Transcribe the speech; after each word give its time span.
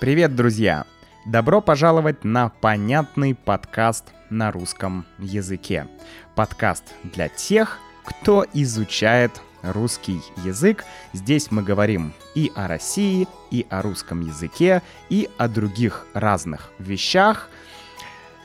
Привет, 0.00 0.36
друзья! 0.36 0.84
Добро 1.26 1.60
пожаловать 1.60 2.22
на 2.22 2.50
понятный 2.50 3.34
подкаст 3.34 4.04
на 4.30 4.52
русском 4.52 5.04
языке. 5.18 5.88
Подкаст 6.36 6.84
для 7.02 7.28
тех, 7.28 7.78
кто 8.04 8.46
изучает 8.54 9.32
русский 9.62 10.20
язык. 10.44 10.84
Здесь 11.12 11.50
мы 11.50 11.64
говорим 11.64 12.12
и 12.36 12.52
о 12.54 12.68
России, 12.68 13.26
и 13.50 13.66
о 13.70 13.82
русском 13.82 14.20
языке, 14.20 14.82
и 15.08 15.28
о 15.36 15.48
других 15.48 16.06
разных 16.14 16.70
вещах. 16.78 17.50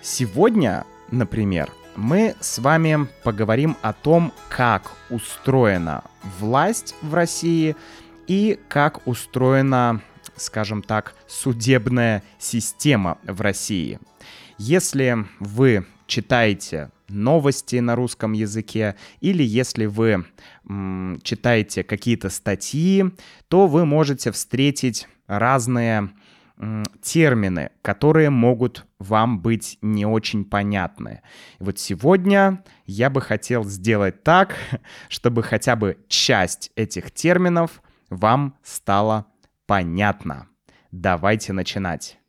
Сегодня, 0.02 0.86
например, 1.12 1.70
мы 1.96 2.34
с 2.40 2.58
вами 2.58 3.08
поговорим 3.24 3.78
о 3.84 3.94
том, 3.94 4.34
как 4.50 4.92
устроена 5.12 6.04
власть 6.40 6.96
в 7.04 7.14
России 7.14 7.76
и 8.26 8.60
как 8.70 9.06
устроена, 9.06 10.02
скажем 10.36 10.82
так, 10.82 11.16
судебная 11.28 12.24
система 12.40 13.18
в 13.24 13.42
России. 13.42 14.00
Если 14.58 15.26
вы 15.40 15.86
читаете 16.08 16.92
новости 17.08 17.78
на 17.78 17.96
русском 17.96 18.34
языке, 18.34 18.96
или 19.22 19.44
если 19.44 19.86
вы 19.86 20.26
м, 20.68 21.20
читаете 21.24 21.84
какие-то 21.84 22.30
статьи, 22.30 23.06
то 23.48 23.68
вы 23.68 23.86
можете 23.86 24.32
встретить 24.32 25.08
разные 25.28 26.10
м, 26.58 26.84
термины, 27.02 27.72
которые 27.82 28.30
могут 28.30 28.86
вам 29.00 29.42
быть 29.42 29.78
не 29.82 30.06
очень 30.06 30.46
понятны. 30.46 31.22
И 31.60 31.64
вот 31.64 31.80
сегодня 31.80 32.64
я 32.86 33.10
бы 33.10 33.22
хотел 33.22 33.64
сделать 33.64 34.24
так, 34.24 34.56
чтобы 35.10 35.44
хотя 35.44 35.76
бы 35.76 35.98
часть 36.08 36.72
этих 36.76 37.12
терминов 37.12 37.82
вам 38.10 38.56
стала 38.64 39.26
понятна. 39.26 39.33
Давайте 40.92 41.54
начинать. 41.54 42.20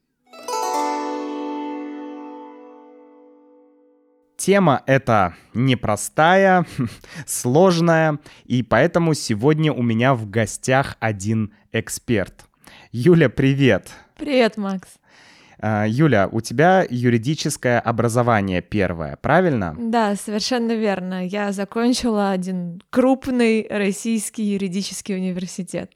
Тема 4.37 4.83
эта 4.87 5.35
непростая, 5.53 6.67
сложная, 7.27 8.19
и 8.45 8.63
поэтому 8.63 9.15
сегодня 9.15 9.73
у 9.73 9.83
меня 9.83 10.15
в 10.15 10.29
гостях 10.29 10.97
один 11.01 11.55
эксперт. 11.73 12.45
Юля, 12.93 13.29
привет! 13.29 13.91
Привет, 14.17 14.57
Макс. 14.57 14.89
А, 15.59 15.87
Юля, 15.89 16.29
у 16.31 16.41
тебя 16.41 16.87
юридическое 16.89 17.81
образование 17.81 18.61
первое, 18.61 19.17
правильно? 19.17 19.75
Да, 19.79 20.15
совершенно 20.15 20.73
верно. 20.73 21.27
Я 21.27 21.53
закончила 21.53 22.31
один 22.31 22.81
крупный 22.91 23.67
российский 23.71 24.43
юридический 24.43 25.17
университет. 25.17 25.91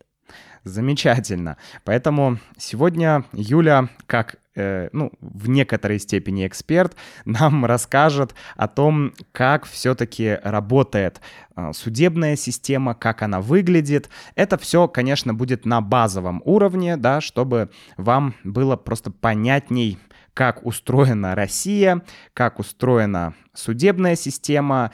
Замечательно. 0.68 1.56
Поэтому 1.84 2.38
сегодня 2.58 3.24
Юля, 3.32 3.88
как 4.06 4.36
э, 4.54 4.90
ну, 4.92 5.10
в 5.20 5.48
некоторой 5.48 5.98
степени 5.98 6.46
эксперт, 6.46 6.94
нам 7.24 7.64
расскажет 7.64 8.34
о 8.56 8.68
том, 8.68 9.14
как 9.32 9.64
все-таки 9.64 10.38
работает 10.42 11.20
э, 11.56 11.72
судебная 11.72 12.36
система, 12.36 12.94
как 12.94 13.22
она 13.22 13.40
выглядит. 13.40 14.10
Это 14.34 14.58
все, 14.58 14.88
конечно, 14.88 15.32
будет 15.32 15.64
на 15.64 15.80
базовом 15.80 16.42
уровне, 16.44 16.96
да, 16.96 17.20
чтобы 17.22 17.70
вам 17.96 18.34
было 18.44 18.76
просто 18.76 19.10
понятней, 19.10 19.98
как 20.34 20.64
устроена 20.64 21.34
Россия, 21.34 22.02
как 22.34 22.60
устроена 22.60 23.34
судебная 23.54 24.14
система 24.16 24.92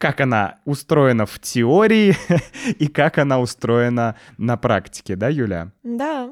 как 0.00 0.22
она 0.22 0.56
устроена 0.64 1.26
в 1.26 1.38
теории 1.40 2.16
и 2.78 2.88
как 2.88 3.18
она 3.18 3.38
устроена 3.38 4.16
на 4.38 4.56
практике, 4.56 5.14
да, 5.14 5.28
Юля? 5.28 5.72
Да. 5.82 6.30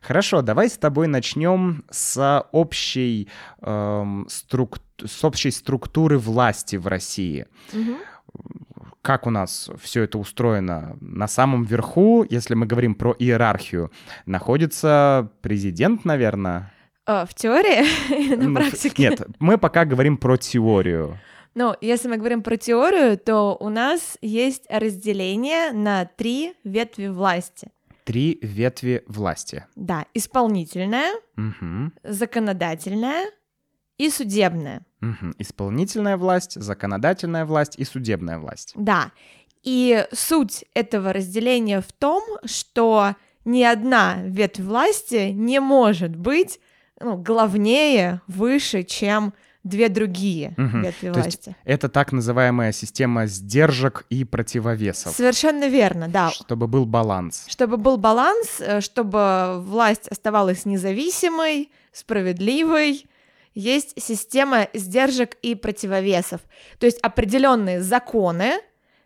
Хорошо, 0.00 0.42
давай 0.42 0.68
с 0.68 0.78
тобой 0.78 1.08
начнем 1.08 1.84
с 1.90 2.46
общей, 2.52 3.28
эм, 3.62 4.26
струк... 4.28 4.78
с 5.04 5.24
общей 5.24 5.50
структуры 5.50 6.18
власти 6.18 6.76
в 6.76 6.86
России. 6.86 7.46
Мгм. 7.72 7.96
Как 9.02 9.26
у 9.26 9.30
нас 9.30 9.70
все 9.82 10.04
это 10.04 10.16
устроено? 10.18 10.96
На 11.00 11.26
самом 11.26 11.64
верху, 11.64 12.24
если 12.30 12.54
мы 12.54 12.64
говорим 12.64 12.94
про 12.94 13.12
иерархию, 13.18 13.90
находится 14.24 15.32
президент, 15.42 16.04
наверное. 16.04 16.72
А, 17.06 17.26
в 17.26 17.34
теории 17.34 17.84
или 18.16 18.36
на 18.36 18.48
Ну, 18.50 18.54
практике? 18.54 19.02
Нет, 19.02 19.26
мы 19.40 19.58
пока 19.58 19.84
говорим 19.84 20.16
про 20.16 20.36
теорию. 20.36 21.18
Ну, 21.54 21.74
если 21.80 22.08
мы 22.08 22.16
говорим 22.16 22.42
про 22.42 22.56
теорию, 22.56 23.16
то 23.16 23.56
у 23.60 23.68
нас 23.68 24.18
есть 24.20 24.64
разделение 24.68 25.72
на 25.72 26.04
три 26.04 26.54
ветви 26.64 27.06
власти. 27.06 27.70
Три 28.04 28.38
ветви 28.42 29.02
власти. 29.06 29.64
Да, 29.76 30.04
исполнительная, 30.14 31.12
Мгм. 31.36 31.94
законодательная 32.02 33.30
и 33.96 34.10
судебная. 34.10 34.84
Мгм. 35.00 35.34
Исполнительная 35.38 36.16
власть, 36.16 36.60
законодательная 36.60 37.44
власть 37.46 37.78
и 37.78 37.84
судебная 37.84 38.38
власть. 38.38 38.72
Да. 38.74 39.12
И 39.62 40.06
суть 40.12 40.64
этого 40.74 41.12
разделения 41.12 41.80
в 41.80 41.92
том, 41.92 42.22
что 42.44 43.14
ни 43.44 43.62
одна 43.62 44.16
ветвь 44.24 44.60
власти 44.60 45.30
не 45.30 45.60
может 45.60 46.16
быть 46.16 46.60
ну, 47.00 47.16
главнее, 47.16 48.20
выше, 48.26 48.82
чем 48.82 49.34
две 49.64 49.88
другие 49.88 50.54
Мгм. 50.56 50.82
ветви 50.82 51.10
То 51.10 51.18
есть 51.20 51.46
власти. 51.46 51.56
Это 51.64 51.88
так 51.88 52.12
называемая 52.12 52.72
система 52.72 53.26
сдержек 53.26 54.04
и 54.10 54.24
противовесов, 54.24 55.14
Совершенно 55.14 55.68
верно, 55.68 56.08
да. 56.08 56.30
чтобы 56.30 56.68
был 56.68 56.84
баланс. 56.86 57.46
Чтобы 57.48 57.76
был 57.78 57.96
баланс, 57.96 58.60
э, 58.60 58.80
чтобы 58.80 59.60
власть 59.62 60.06
оставалась 60.08 60.66
независимой, 60.66 61.70
справедливой, 61.92 63.06
есть 63.54 63.94
система 64.00 64.68
сдержек 64.74 65.36
и 65.42 65.54
противовесов. 65.54 66.40
То 66.78 66.86
есть 66.86 66.98
определенные 67.00 67.80
законы, 67.82 68.60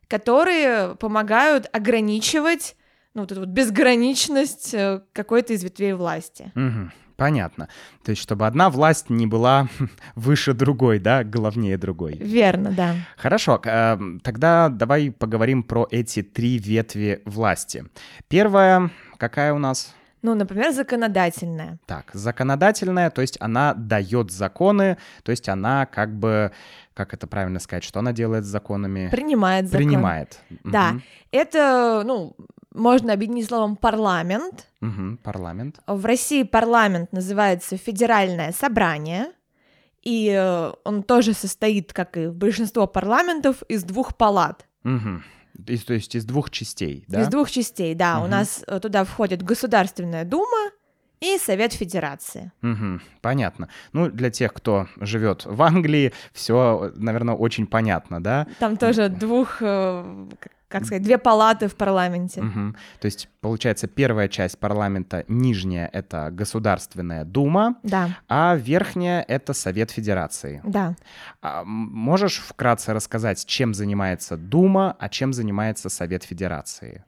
которые 0.09 0.97
помогают 0.97 1.69
ограничивать 1.73 2.75
ну, 3.15 3.23
вот 3.23 3.33
эту 3.33 3.41
вот 3.41 3.49
безграничность 3.51 4.75
э, 4.75 5.03
какой-то 5.13 5.53
из 5.53 5.63
ветвей 5.65 5.93
власти. 5.93 6.53
Мгм. 6.55 6.93
Понятно. 7.19 7.69
То 8.05 8.11
есть, 8.11 8.23
чтобы 8.23 8.47
одна 8.47 8.71
власть 8.71 9.11
не 9.11 9.27
была 9.27 9.69
выше 10.15 10.55
другой, 10.55 11.01
да, 11.01 11.25
главнее 11.25 11.77
другой. 11.77 12.15
Верно, 12.15 12.71
да. 12.71 12.95
Хорошо, 13.17 13.61
эм, 13.65 14.21
тогда 14.21 14.69
давай 14.69 15.11
поговорим 15.11 15.65
про 15.65 15.89
эти 15.91 16.23
три 16.23 16.59
ветви 16.59 17.21
власти. 17.25 17.85
Первая, 18.29 18.91
какая 19.17 19.53
у 19.53 19.59
нас? 19.59 19.93
Ну, 20.23 20.37
например, 20.37 20.73
законодательная. 20.73 21.81
Так, 21.87 22.11
законодательная, 22.13 23.11
то 23.11 23.21
есть 23.21 23.37
она 23.41 23.75
дает 23.75 24.31
законы, 24.31 24.97
то 25.25 25.33
есть 25.33 25.49
она 25.49 25.87
как 25.87 26.15
бы, 26.15 26.53
как 26.95 27.15
это 27.15 27.27
правильно 27.27 27.59
сказать, 27.59 27.83
что 27.83 27.99
она 27.99 28.13
делает 28.13 28.45
с 28.45 28.49
законами? 28.49 29.09
Принимает 29.11 29.67
закон. 29.67 29.79
Принимает. 29.79 30.39
Да. 30.63 30.91
Мгм. 30.93 31.03
Это, 31.33 32.03
ну, 32.07 32.37
можно 32.79 33.13
объединить 33.13 33.47
словом 33.47 33.77
парламент. 33.77 34.67
Мгм. 34.81 35.19
Парламент. 35.19 35.81
В 35.87 36.05
России 36.07 36.43
парламент 36.45 37.13
называется 37.13 37.77
Федеральное 37.77 38.53
собрание, 38.53 39.27
и 40.03 40.31
э, 40.35 40.73
он 40.85 41.03
тоже 41.03 41.35
состоит, 41.35 41.93
как 41.93 42.17
и 42.17 42.29
большинство 42.29 42.87
парламентов, 42.87 43.63
из 43.69 43.83
двух 43.85 44.17
палат. 44.17 44.67
Мгм. 44.85 45.23
Из- 45.67 45.85
то 45.85 45.93
есть 45.95 46.15
из 46.15 46.25
двух 46.25 46.51
частей, 46.51 47.05
да? 47.09 47.23
Из 47.23 47.29
двух 47.29 47.51
частей, 47.51 47.95
да. 47.95 48.19
У 48.19 48.23
Мгм. 48.23 48.31
нас 48.31 48.63
э, 48.67 48.79
туда 48.81 49.05
входит 49.05 49.43
Государственная 49.43 50.25
Дума 50.25 50.71
и 51.21 51.37
Совет 51.39 51.73
Федерации. 51.73 52.53
Мгм. 52.63 53.03
Понятно. 53.21 53.69
Ну, 53.93 54.09
для 54.09 54.31
тех, 54.31 54.55
кто 54.55 54.87
живет 55.01 55.45
в 55.47 55.61
Англии, 55.63 56.13
все, 56.33 56.93
наверное, 56.95 57.35
очень 57.35 57.67
понятно, 57.67 58.23
да? 58.23 58.47
Там 58.61 58.77
тоже 58.77 59.09
двух, 59.09 59.57
э, 59.61 60.29
как 60.69 60.85
сказать, 60.85 61.03
две 61.03 61.19
палаты 61.19 61.67
в 61.69 61.75
парламенте. 61.75 62.43
Мгм. 62.43 62.77
То 63.01 63.07
есть, 63.07 63.29
получается, 63.41 63.87
первая 63.87 64.29
часть 64.29 64.59
парламента, 64.59 65.25
нижняя— 65.29 65.89
это 65.93 66.31
Государственная 66.31 67.25
Дума, 67.25 67.77
Да, 67.83 68.19
а 68.29 68.55
верхняя— 68.57 69.23
это 69.29 69.55
Совет 69.55 69.91
Федерации. 69.91 70.61
да. 70.65 70.95
А, 71.41 71.63
можешь 71.65 72.39
вкратце 72.39 72.93
рассказать, 72.93 73.45
чем 73.47 73.75
занимается 73.75 74.37
Дума, 74.37 74.95
а 74.99 75.09
чем 75.09 75.33
занимается 75.33 75.89
Совет 75.89 76.23
Федерации? 76.25 77.03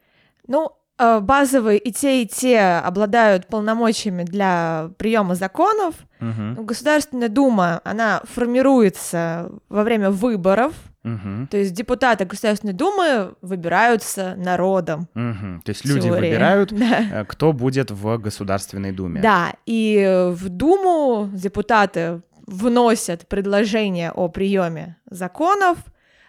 Ну, 0.46 0.72
э, 0.98 1.20
базовые 1.20 1.78
и 1.78 1.92
те, 1.92 2.22
и 2.22 2.26
те 2.26 2.60
обладают 2.84 3.46
полномочиями 3.46 4.22
для 4.24 4.90
приема 4.98 5.34
законов. 5.34 5.94
Ну, 6.20 6.62
Государственная 6.64 7.28
Дума, 7.28 7.80
она 7.84 8.20
формируется 8.24 9.50
во 9.68 9.82
время 9.84 10.10
выборов, 10.10 10.72
Мгм. 11.02 11.47
то 11.47 11.56
есть 11.56 11.73
депутаты 11.73 12.26
Государственной 12.26 12.75
Думы 12.75 13.35
выбираются 13.41 14.35
народом. 14.37 15.08
Мгм. 15.14 15.62
То 15.64 15.70
есть 15.70 15.85
люди 15.87 16.08
теории. 16.08 16.29
выбирают, 16.31 16.73
Да. 16.79 17.20
э, 17.20 17.25
кто 17.25 17.52
будет 17.55 17.91
в 17.91 18.19
Государственной 18.19 18.93
Думе. 18.93 19.20
Да, 19.23 19.55
и 19.64 20.29
в 20.32 20.49
Думу 20.50 21.31
депутаты 21.32 22.20
вносят 22.47 23.26
предложения 23.29 24.11
о 24.12 24.29
приеме 24.29 24.97
законов, 25.11 25.79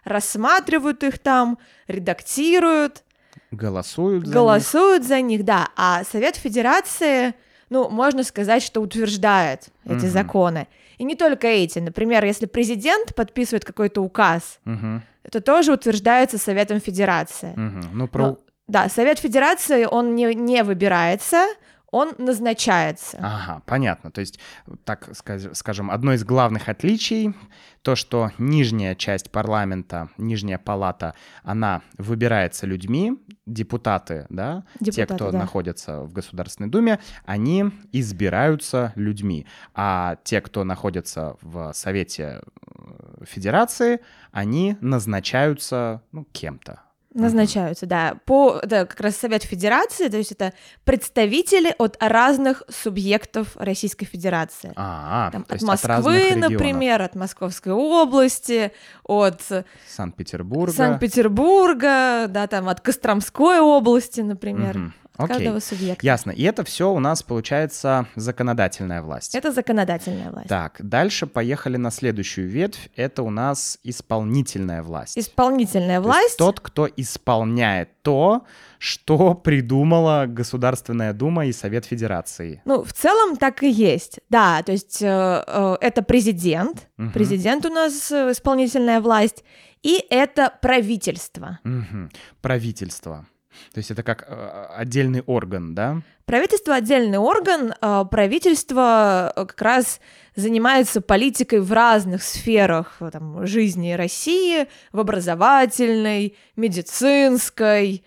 рассматривают 0.05 1.03
их 1.03 1.19
там, 1.19 1.57
редактируют, 1.87 3.03
Голосуют 3.51 4.23
за 4.25 4.27
них. 4.29 4.33
голосуют 4.35 5.03
за 5.05 5.21
них, 5.21 5.43
да. 5.45 5.69
А 5.75 6.03
Совет 6.03 6.35
Федерации 6.35 7.33
ну, 7.69 7.89
можно 7.89 8.23
сказать, 8.23 8.61
что 8.63 8.81
утверждает 8.81 9.69
эти 9.85 9.93
Мгм. 9.93 10.09
законы. 10.09 10.67
И 11.01 11.03
не 11.03 11.15
только 11.15 11.47
эти. 11.47 11.79
Например, 11.79 12.23
если 12.23 12.45
президент 12.45 13.15
подписывает 13.15 13.65
какой-то 13.65 14.01
указ, 14.03 14.59
Мгм, 14.65 15.01
это 15.23 15.41
тоже 15.41 15.73
утверждается 15.73 16.37
Советом 16.37 16.79
Федерации. 16.79 17.53
мгм. 17.55 17.81
Ну, 17.93 18.07
про... 18.07 18.27
Ну, 18.27 18.37
Да, 18.67 18.87
Совет 18.87 19.17
Федерации, 19.19 19.85
он 19.85 20.13
не, 20.15 20.35
не 20.35 20.63
выбирается, 20.63 21.47
он 21.91 22.13
назначается. 22.17 23.17
Ага, 23.21 23.61
понятно. 23.65 24.11
То 24.11 24.21
есть, 24.21 24.39
так 24.85 25.09
скажем, 25.13 25.91
одно 25.91 26.13
из 26.13 26.23
главных 26.23 26.69
отличий 26.69 27.35
то, 27.81 27.95
что 27.95 28.31
нижняя 28.37 28.95
часть 28.95 29.31
парламента, 29.31 30.09
нижняя 30.17 30.57
палата, 30.57 31.15
она 31.43 31.81
выбирается 31.97 32.65
людьми, 32.65 33.17
депутаты, 33.45 34.25
да, 34.29 34.63
те, 34.79 34.91
Депутаты, 34.91 35.15
кто 35.15 35.31
да. 35.31 35.39
находятся 35.39 36.01
в 36.01 36.13
Государственной 36.13 36.69
Думе, 36.69 36.99
они 37.25 37.71
избираются 37.91 38.93
людьми, 38.95 39.45
а 39.73 40.17
те, 40.23 40.41
кто 40.41 40.63
находится 40.63 41.37
в 41.41 41.73
Совете 41.73 42.41
э, 42.41 43.25
Федерации, 43.25 43.99
они 44.31 44.77
назначаются 44.79 46.03
ну, 46.11 46.25
кем-то. 46.31 46.81
Назначаются, 47.13 47.85
да. 47.85 48.15
По, 48.25 48.61
да, 48.65 48.85
как 48.85 48.99
раз 49.01 49.17
Совет 49.17 49.43
Федерации, 49.43 50.07
то 50.07 50.15
есть 50.17 50.31
это 50.31 50.53
представители 50.85 51.75
от 51.77 51.97
разных 51.99 52.63
субъектов 52.69 53.49
Российской 53.55 54.05
Федерации. 54.05 54.71
А, 54.77 55.29
Там, 55.31 55.43
то 55.43 55.55
от 55.55 55.61
от 55.61 55.67
Москвы, 55.67 56.17
регионов. 56.29 56.51
например, 56.51 57.01
от 57.01 57.15
Московской 57.15 57.73
области, 57.73 58.71
от 59.03 59.41
Санкт-Петербурга. 59.89 60.71
Санкт-Петербурга, 60.73 62.27
да, 62.29 62.47
там 62.47 62.69
от 62.69 62.81
Костромской 62.81 63.59
области, 63.59 64.21
например. 64.21 64.77
Мгм. 64.77 64.93
Окей. 65.17 65.35
каждого 65.35 65.59
субъекта. 65.59 66.05
Ясно. 66.05 66.31
И 66.31 66.43
это 66.43 66.63
все 66.63 66.91
у 66.91 66.99
нас 66.99 67.23
получается 67.23 68.07
законодательная 68.15 69.01
власть. 69.01 69.35
Это 69.35 69.51
законодательная 69.51 70.31
власть. 70.31 70.47
Так, 70.47 70.77
дальше 70.79 71.27
поехали 71.27 71.77
на 71.77 71.91
следующую 71.91 72.47
ветвь. 72.47 72.89
Это 72.95 73.23
у 73.23 73.29
нас 73.29 73.77
исполнительная 73.83 74.83
власть. 74.83 75.17
Исполнительная 75.17 75.97
То 75.97 76.03
власть. 76.03 76.37
тот, 76.37 76.59
кто 76.59 76.87
исполняет 76.95 77.89
то, 78.01 78.45
что 78.79 79.35
придумала 79.35 80.25
Государственная 80.27 81.13
Дума 81.13 81.45
и 81.45 81.51
Совет 81.51 81.85
Федерации. 81.85 82.61
Ну, 82.65 82.83
в 82.83 82.93
целом 82.93 83.37
так 83.37 83.61
и 83.63 83.69
есть. 83.69 84.19
Да, 84.29 84.63
то 84.63 84.71
есть 84.71 85.01
э, 85.01 85.43
э, 85.45 85.77
это 85.81 86.01
президент. 86.01 86.87
Мгм. 86.97 87.11
Президент 87.11 87.65
у 87.65 87.69
нас 87.69 88.11
э, 88.11 88.31
исполнительная 88.31 89.01
власть. 89.01 89.43
И 89.83 90.03
это 90.09 90.53
правительство. 90.61 91.59
Мгм. 91.63 92.11
Правительство. 92.41 93.25
То 93.73 93.77
есть 93.77 93.91
это 93.91 94.03
как 94.03 94.25
э, 94.27 94.65
отдельный 94.75 95.21
орган, 95.21 95.75
да? 95.75 96.01
Правительство 96.25 96.75
отдельный 96.75 97.17
орган, 97.17 97.73
а 97.81 98.05
правительство 98.05 99.33
э, 99.35 99.45
как 99.45 99.61
раз 99.61 99.99
занимается 100.35 101.01
политикой 101.01 101.59
в 101.59 101.71
разных 101.71 102.23
сферах 102.23 102.97
э, 102.99 103.09
там, 103.11 103.45
жизни 103.45 103.91
России, 103.93 104.67
в 104.91 104.99
образовательной, 104.99 106.35
медицинской, 106.55 108.03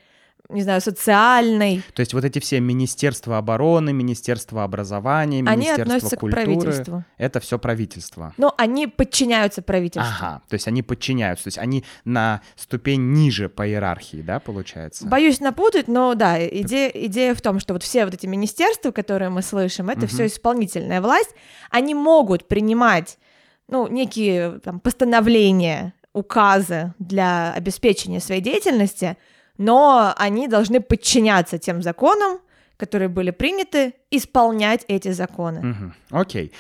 не 0.51 0.63
знаю, 0.63 0.81
социальной. 0.81 1.83
То 1.95 2.01
есть 2.01 2.13
вот 2.13 2.25
эти 2.25 2.39
все 2.39 2.61
Министерства 2.61 3.39
обороны, 3.39 3.93
Министерство 3.93 4.63
образования, 4.65 5.39
Они 5.39 5.57
Министерство 5.57 5.83
относятся 5.83 6.17
к 6.17 6.21
культуры, 6.21 6.45
правительству. 6.45 7.05
это 7.17 7.41
все 7.41 7.59
правительство. 7.59 8.35
Но 8.37 8.55
они 8.59 8.87
подчиняются 8.87 9.63
правительству. 9.63 10.13
Ага, 10.19 10.43
то 10.49 10.55
есть 10.55 10.69
они 10.69 10.83
подчиняются, 10.83 11.45
то 11.45 11.49
есть 11.49 11.59
они 11.59 11.85
на 12.05 12.43
ступень 12.57 13.13
ниже 13.13 13.49
по 13.49 13.67
иерархии, 13.67 14.21
да, 14.23 14.39
получается? 14.39 15.07
Боюсь 15.07 15.41
напутать, 15.41 15.89
но 15.89 16.15
да, 16.15 16.45
идея, 16.47 16.89
идея 16.91 17.35
в 17.35 17.41
том, 17.41 17.59
что 17.59 17.73
вот 17.73 17.83
все 17.83 18.05
вот 18.05 18.15
эти 18.15 18.27
министерства, 18.27 18.91
которые 18.91 19.31
мы 19.31 19.41
слышим, 19.43 19.89
это 19.89 20.01
Мгм. 20.01 20.09
все 20.09 20.27
исполнительная 20.27 21.01
власть, 21.01 21.31
они 21.71 21.95
могут 21.95 22.49
принимать, 22.49 23.19
ну, 23.69 23.89
некие 23.89 24.61
там, 24.61 24.79
постановления, 24.79 25.95
указы 26.13 26.95
для 27.01 27.53
обеспечения 27.55 28.21
своей 28.21 28.41
деятельности, 28.41 29.17
но 29.59 30.15
они 30.17 30.49
должны 30.49 30.81
подчиняться 30.81 31.59
тем 31.59 31.83
законам, 31.83 32.39
которые 32.77 33.09
были 33.09 33.31
приняты, 33.31 33.95
исполнять 34.11 34.85
эти 34.89 35.13
законы. 35.13 35.61
Мгм, 35.61 35.95
Окей. 36.11 36.53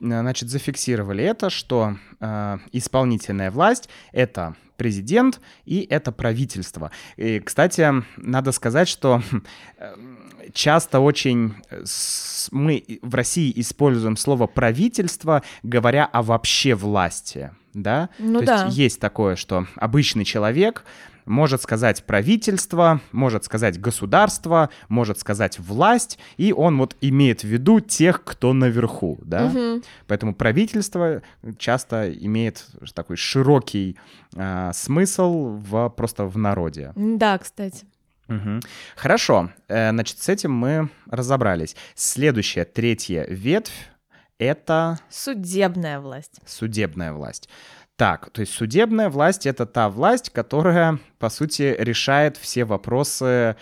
Значит, 0.00 0.48
зафиксировали 0.48 1.24
это, 1.24 1.50
что 1.50 1.96
э, 2.20 2.58
исполнительная 2.72 3.50
власть— 3.50 3.88
это 4.12 4.54
президент 4.76 5.40
и 5.64 5.86
это 5.90 6.12
правительство. 6.12 6.92
И, 7.16 7.40
кстати, 7.40 7.92
надо 8.16 8.52
сказать, 8.52 8.88
что 8.88 9.22
э, 9.76 9.94
часто 10.52 11.00
очень 11.00 11.54
э, 11.68 11.84
мы 12.52 13.00
в 13.02 13.14
России 13.14 13.52
используем 13.56 14.16
слово 14.16 14.46
правительство, 14.46 15.42
говоря 15.64 16.06
о 16.06 16.22
вообще 16.22 16.74
власти, 16.74 17.50
да? 17.74 18.08
Ну 18.18 18.38
То 18.40 18.46
да. 18.46 18.64
есть 18.66 18.78
есть 18.78 19.00
такое, 19.00 19.34
что 19.34 19.66
обычный 19.76 20.24
человек 20.24 20.84
может 21.28 21.62
сказать 21.62 22.04
правительство, 22.04 23.00
может 23.12 23.44
сказать 23.44 23.80
государство, 23.80 24.70
может 24.88 25.18
сказать 25.20 25.58
власть, 25.58 26.18
и 26.36 26.52
он 26.52 26.78
вот 26.78 26.96
имеет 27.00 27.42
в 27.42 27.44
виду 27.44 27.80
тех, 27.80 28.24
кто 28.24 28.52
наверху, 28.52 29.18
да? 29.22 29.46
Мгм. 29.46 29.82
Поэтому 30.06 30.34
правительство 30.34 31.22
часто 31.58 32.12
имеет 32.12 32.66
такой 32.94 33.16
широкий 33.16 33.96
а, 34.36 34.72
смысл 34.72 35.56
в, 35.56 35.88
просто 35.90 36.24
в 36.24 36.36
народе. 36.38 36.92
Да, 36.96 37.38
кстати. 37.38 37.86
Мгм. 38.28 38.60
Хорошо, 38.96 39.50
э, 39.68 39.90
значит, 39.90 40.18
с 40.18 40.28
этим 40.28 40.52
мы 40.52 40.90
разобрались. 41.10 41.76
Следующая, 41.94 42.64
третья 42.66 43.24
ветвь— 43.28 43.72
это 44.38 44.98
Судебная 45.08 45.98
власть. 45.98 46.40
судебная 46.46 47.12
власть. 47.12 47.48
Так, 47.98 48.30
то 48.30 48.42
есть 48.42 48.52
судебная 48.54 49.10
власть— 49.10 49.44
это 49.46 49.66
та 49.66 49.88
власть, 49.88 50.30
которая, 50.30 51.00
по 51.18 51.28
сути, 51.28 51.74
решает 51.76 52.36
все 52.36 52.64
вопросы 52.64 53.56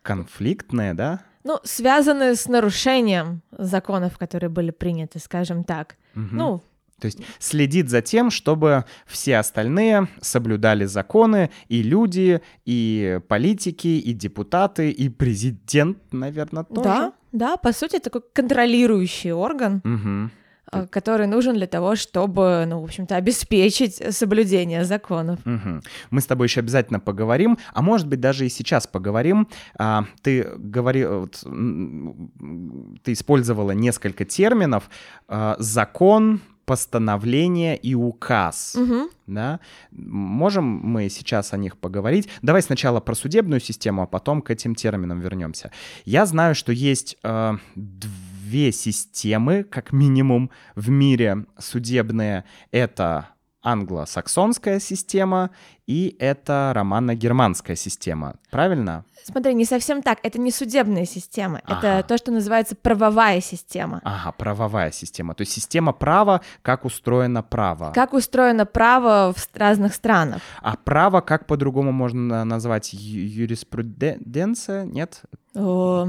конфликтные, 0.00 0.94
да? 0.94 1.20
Ну, 1.44 1.58
связанные 1.64 2.34
с 2.34 2.48
нарушением 2.48 3.42
законов, 3.52 4.16
которые 4.16 4.48
были 4.48 4.70
приняты, 4.70 5.18
скажем 5.18 5.64
так. 5.64 5.96
Мгм. 6.14 6.36
Ну, 6.36 6.62
То 6.98 7.08
есть 7.08 7.18
следит 7.38 7.90
за 7.90 8.00
тем, 8.00 8.30
чтобы 8.30 8.86
все 9.06 9.36
остальные 9.36 10.08
соблюдали 10.22 10.86
законы, 10.86 11.50
и 11.68 11.82
люди, 11.82 12.40
и 12.64 13.20
политики, 13.28 13.88
и 13.88 14.14
депутаты, 14.14 14.90
и 14.90 15.10
президент, 15.10 15.98
наверное, 16.10 16.64
тоже. 16.64 16.82
да, 16.82 17.12
да, 17.32 17.56
по 17.58 17.72
сути, 17.72 17.98
такой 17.98 18.22
контролирующий 18.32 19.32
орган, 19.32 19.82
Мгм. 19.84 20.30
Который 20.90 21.26
нужен 21.26 21.54
для 21.54 21.66
того, 21.66 21.96
чтобы, 21.96 22.64
ну, 22.66 22.80
в 22.80 22.84
общем-то, 22.84 23.16
обеспечить 23.16 24.02
соблюдение 24.14 24.84
законов. 24.84 25.38
Мгм. 25.44 25.82
Мы 26.10 26.20
с 26.20 26.26
тобой 26.26 26.46
еще 26.46 26.60
обязательно 26.60 27.00
поговорим, 27.00 27.58
а 27.72 27.82
может 27.82 28.06
быть 28.06 28.20
даже 28.20 28.46
и 28.46 28.48
сейчас 28.48 28.86
поговорим. 28.86 29.48
А, 29.78 30.04
ты 30.22 30.46
говори, 30.56 31.04
вот, 31.04 31.44
ты 33.02 33.12
использовала 33.12 33.72
несколько 33.72 34.24
терминов: 34.24 34.90
а, 35.28 35.56
закон, 35.58 36.40
постановление 36.68 37.78
и 37.78 37.94
указ. 37.94 38.76
Мгм. 38.78 39.08
Да? 39.26 39.58
Можем 39.90 40.64
мы 40.64 41.08
сейчас 41.08 41.54
о 41.54 41.56
них 41.56 41.78
поговорить? 41.78 42.28
Давай 42.42 42.60
сначала 42.60 43.00
про 43.00 43.14
судебную 43.14 43.60
систему, 43.60 44.02
а 44.02 44.06
потом 44.06 44.42
к 44.42 44.50
этим 44.50 44.74
терминам 44.74 45.20
вернемся. 45.20 45.70
Я 46.04 46.26
знаю, 46.26 46.54
что 46.54 46.70
есть 46.70 47.16
э, 47.22 47.54
две 48.48 48.72
системы, 48.72 49.62
как 49.62 49.92
минимум, 49.92 50.50
в 50.74 50.88
мире 50.88 51.44
судебные. 51.58 52.44
Это 52.70 53.28
англосаксонская 53.62 54.80
система 54.80 55.50
и 55.86 56.16
это 56.18 56.72
романо-германская 56.74 57.76
система. 57.76 58.36
Правильно? 58.50 59.04
Смотри, 59.24 59.52
не 59.54 59.66
совсем 59.66 60.00
так. 60.00 60.18
Это 60.22 60.38
не 60.40 60.50
судебная 60.50 61.04
система. 61.04 61.60
Ага. 61.64 61.98
Это 61.98 62.08
то, 62.08 62.16
что 62.16 62.30
называется 62.30 62.74
правовая 62.76 63.42
система. 63.42 64.00
Ага, 64.04 64.32
правовая 64.32 64.90
система. 64.92 65.34
То 65.34 65.42
есть 65.42 65.52
система 65.52 65.92
права, 65.92 66.40
как 66.62 66.86
устроено 66.86 67.42
право. 67.42 67.92
Как 67.94 68.14
устроено 68.14 68.64
право 68.64 69.34
в 69.36 69.48
разных 69.54 69.94
странах? 69.94 70.40
А 70.62 70.76
право 70.76 71.20
как 71.20 71.46
по-другому 71.46 71.92
можно 71.92 72.44
назвать? 72.44 72.94
Юриспруденция? 72.94 74.84
Нет? 74.84 75.22
О, 75.54 76.08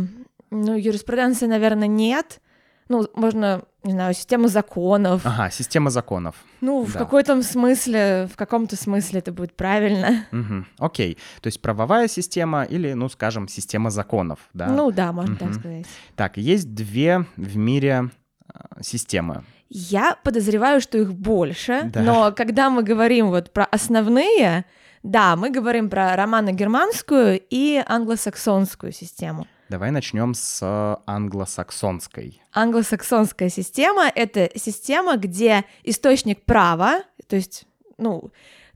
ну, 0.51 0.75
юриспруденции, 0.75 1.47
наверное, 1.47 1.87
нет. 1.87 2.41
Ну, 2.87 3.07
можно, 3.13 3.61
не 3.83 3.91
знаю, 3.91 4.15
система 4.15 4.47
законов. 4.47 5.21
Ага, 5.23 5.51
система 5.51 5.91
законов. 5.91 6.35
Ну, 6.59 6.83
в 6.83 6.91
да. 6.93 6.99
какой-то 6.99 7.41
смысле, 7.43 8.27
в 8.33 8.35
каком-то 8.35 8.75
смысле 8.75 9.19
это 9.19 9.31
будет 9.31 9.55
правильно. 9.55 10.25
Мгм, 10.31 10.65
Окей. 10.79 11.17
То 11.41 11.47
есть 11.47 11.61
правовая 11.61 12.07
система 12.07 12.63
или, 12.63 12.93
ну, 12.93 13.07
скажем, 13.09 13.47
система 13.47 13.91
законов, 13.91 14.39
да? 14.53 14.67
Ну 14.67 14.91
да, 14.91 15.11
можно 15.11 15.35
так 15.35 15.49
Мгм. 15.49 15.59
сказать. 15.59 15.85
Так, 16.15 16.37
есть 16.37 16.73
две 16.73 17.25
в 17.37 17.57
мире 17.57 18.09
э, 18.51 18.81
системы. 18.81 19.43
Я 19.69 20.17
подозреваю, 20.23 20.81
что 20.81 20.97
их 20.97 21.13
больше, 21.13 21.91
Да. 21.93 22.01
но 22.01 22.31
когда 22.31 22.71
мы 22.71 22.81
говорим 22.81 23.27
вот 23.29 23.53
про 23.53 23.65
основные, 23.65 24.65
да, 25.03 25.35
мы 25.35 25.51
говорим 25.51 25.91
про 25.91 26.15
романо-германскую 26.15 27.39
и 27.51 27.83
англосаксонскую 27.85 28.91
систему. 28.91 29.45
Давай 29.69 29.91
начнем 29.91 30.33
с 30.33 30.99
англосаксонской. 31.05 32.41
Англосаксонская 32.53 33.49
система— 33.49 34.11
это 34.15 34.49
система, 34.55 35.15
где 35.15 35.63
источник 35.83 36.43
права, 36.43 37.03
то 37.27 37.35
есть, 37.35 37.65
ну, 37.99 38.31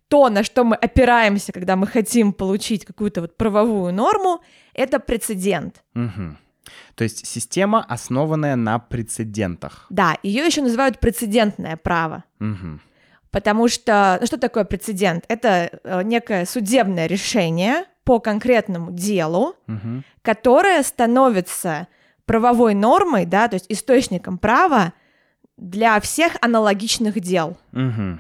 то, 0.08 0.30
на 0.30 0.44
что 0.44 0.64
мы 0.64 0.76
опираемся, 0.76 1.52
когда 1.52 1.76
мы 1.76 1.88
хотим 1.88 2.32
получить 2.32 2.86
какую-то 2.86 3.22
вот 3.22 3.36
правовую 3.36 3.92
норму, 3.92 4.42
это 4.76 5.00
прецедент. 5.00 5.84
Угу. 5.96 6.38
То 6.94 7.04
есть 7.04 7.26
система, 7.26 7.84
основанная 7.84 8.56
на 8.56 8.78
прецедентах. 8.78 9.88
Да, 9.90 10.16
ее 10.22 10.46
еще 10.46 10.62
называют 10.62 11.00
прецедентное 11.00 11.76
право. 11.76 12.24
Угу. 12.40 12.80
Потому 13.32 13.68
что, 13.68 14.20
ну 14.22 14.28
что 14.28 14.38
такое 14.38 14.64
прецедент? 14.64 15.26
Это 15.28 15.80
э, 15.84 16.04
некое 16.04 16.46
судебное 16.46 17.08
решение 17.08 17.86
по 18.04 18.20
конкретному 18.20 18.92
делу, 18.92 19.56
Угу. 19.68 20.04
которое 20.22 20.84
становится 20.84 21.88
правовой 22.26 22.74
нормой, 22.74 23.26
да, 23.26 23.48
то 23.48 23.56
есть 23.56 23.66
источником 23.70 24.38
права 24.38 24.94
для 25.58 26.00
всех 26.00 26.34
аналогичных 26.42 27.20
дел. 27.20 27.58
Угу. 27.74 28.20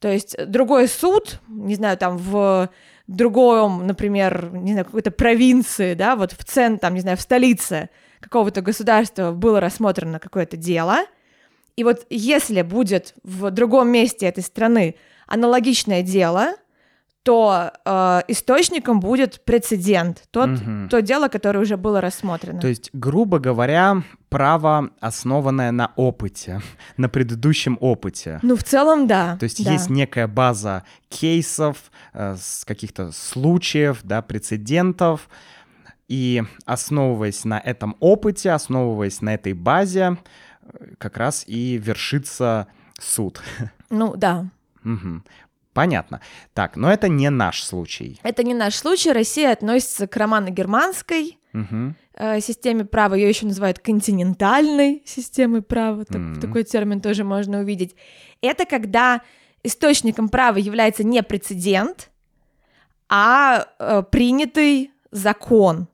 То 0.00 0.08
есть 0.08 0.36
другой 0.46 0.88
суд, 0.88 1.40
не 1.48 1.74
знаю, 1.74 1.96
там 1.98 2.16
в 2.16 2.70
другом, 3.06 3.86
например, 3.86 4.50
не 4.52 4.72
знаю, 4.72 4.84
какой-то 4.84 5.10
провинции, 5.10 5.94
да, 5.94 6.14
вот 6.14 6.32
в 6.32 6.44
центре, 6.44 6.78
там, 6.78 6.94
не 6.94 7.00
знаю, 7.00 7.16
в 7.16 7.22
столице 7.22 7.90
какого-то 8.20 8.60
государства 8.62 9.32
было 9.32 9.60
рассмотрено 9.60 10.18
какое-то 10.18 10.56
дело, 10.56 10.98
и 11.76 11.84
вот 11.84 12.06
если 12.10 12.62
будет 12.62 13.14
в 13.22 13.50
другом 13.50 13.88
месте 13.88 14.26
этой 14.26 14.42
страны 14.42 14.96
аналогичное 15.26 16.02
дело, 16.02 16.54
то 17.28 17.72
э, 17.84 18.20
источником 18.28 19.00
будет 19.00 19.44
прецедент, 19.44 20.22
тот, 20.30 20.48
Мгм. 20.48 20.88
то 20.88 21.02
дело, 21.02 21.28
которое 21.28 21.58
уже 21.58 21.76
было 21.76 22.00
рассмотрено. 22.00 22.58
То 22.58 22.68
есть, 22.68 22.88
грубо 22.94 23.38
говоря, 23.38 24.02
право, 24.30 24.88
основанное 24.98 25.70
на 25.70 25.92
опыте, 25.96 26.62
на 26.96 27.10
предыдущем 27.10 27.76
опыте. 27.82 28.38
Ну, 28.40 28.56
в 28.56 28.62
целом, 28.62 29.06
да. 29.06 29.36
То 29.36 29.44
есть 29.44 29.62
да. 29.62 29.72
есть 29.72 29.90
некая 29.90 30.26
база 30.26 30.84
кейсов, 31.10 31.76
э, 32.14 32.34
с 32.40 32.64
каких-то 32.64 33.12
случаев, 33.12 34.00
да, 34.04 34.22
прецедентов, 34.22 35.28
и 36.08 36.42
основываясь 36.64 37.44
на 37.44 37.58
этом 37.58 37.94
опыте, 38.00 38.52
основываясь 38.52 39.20
на 39.20 39.34
этой 39.34 39.52
базе, 39.52 40.16
э, 40.62 40.94
как 40.96 41.18
раз 41.18 41.44
и 41.46 41.76
вершится 41.76 42.68
суд. 42.98 43.42
Ну, 43.90 44.16
да. 44.16 44.46
Мгм. 44.82 45.24
Понятно. 45.78 46.20
Так, 46.54 46.76
но 46.76 46.90
это 46.92 47.08
не 47.08 47.30
наш 47.30 47.62
случай. 47.62 48.18
Это 48.24 48.42
не 48.42 48.52
наш 48.52 48.74
случай. 48.74 49.12
Россия 49.12 49.52
относится 49.52 50.08
к 50.08 50.16
романо-германской 50.16 51.38
Мгм. 51.52 51.94
э, 52.14 52.40
системе 52.40 52.84
права. 52.84 53.14
Ее 53.14 53.28
еще 53.28 53.46
называют 53.46 53.78
континентальной 53.78 55.02
системой 55.06 55.62
права. 55.62 56.04
Так- 56.04 56.16
Мгм. 56.20 56.40
Такой 56.40 56.64
термин 56.64 57.00
тоже 57.00 57.22
можно 57.22 57.60
увидеть. 57.60 57.94
Это 58.40 58.64
когда 58.66 59.20
источником 59.62 60.28
права 60.30 60.56
является 60.58 61.04
не 61.04 61.22
прецедент, 61.22 62.10
а 63.08 63.66
э, 63.78 64.02
принятый 64.10 64.90
закон. 65.12 65.86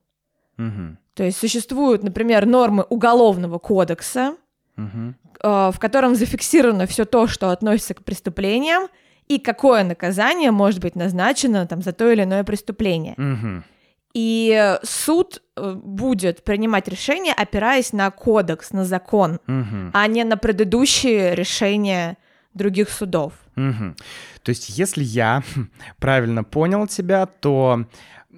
Мгм. 0.57 0.97
То 1.13 1.25
есть 1.25 1.37
существуют, 1.39 2.03
например, 2.03 2.47
нормы 2.47 2.85
уголовного 2.89 3.59
кодекса, 3.59 4.37
Мгм. 4.77 5.15
э, 5.43 5.71
в 5.73 5.79
котором 5.79 6.15
зафиксировано 6.15 6.87
все 6.87 7.05
то, 7.05 7.27
что 7.27 7.51
относится 7.51 7.93
к 7.93 8.03
преступлениям, 8.03 8.89
и 9.29 9.39
какое 9.39 9.85
наказание 9.85 10.51
может 10.51 10.81
быть 10.81 10.97
назначено 10.97 11.67
там, 11.67 11.83
за 11.83 11.93
то 11.93 12.11
или 12.11 12.23
иное 12.25 12.45
преступление. 12.45 13.15
Мгм. 13.17 13.65
И 14.13 14.79
суд 14.85 15.43
э, 15.57 15.73
будет 15.75 16.45
принимать 16.45 16.87
решение, 16.89 17.33
опираясь 17.33 17.93
на 17.93 18.11
кодекс, 18.11 18.71
на 18.73 18.85
закон, 18.85 19.41
Мгм. 19.47 19.91
а 19.93 20.07
не 20.07 20.23
на 20.25 20.37
предыдущие 20.37 21.35
решения 21.35 22.17
других 22.55 22.91
судов. 22.91 23.33
Мгм. 23.57 23.97
То 24.43 24.51
есть, 24.51 24.69
если 24.79 25.03
я 25.03 25.43
правильно 25.99 26.45
понял 26.45 26.87
тебя, 26.87 27.27
то 27.27 27.87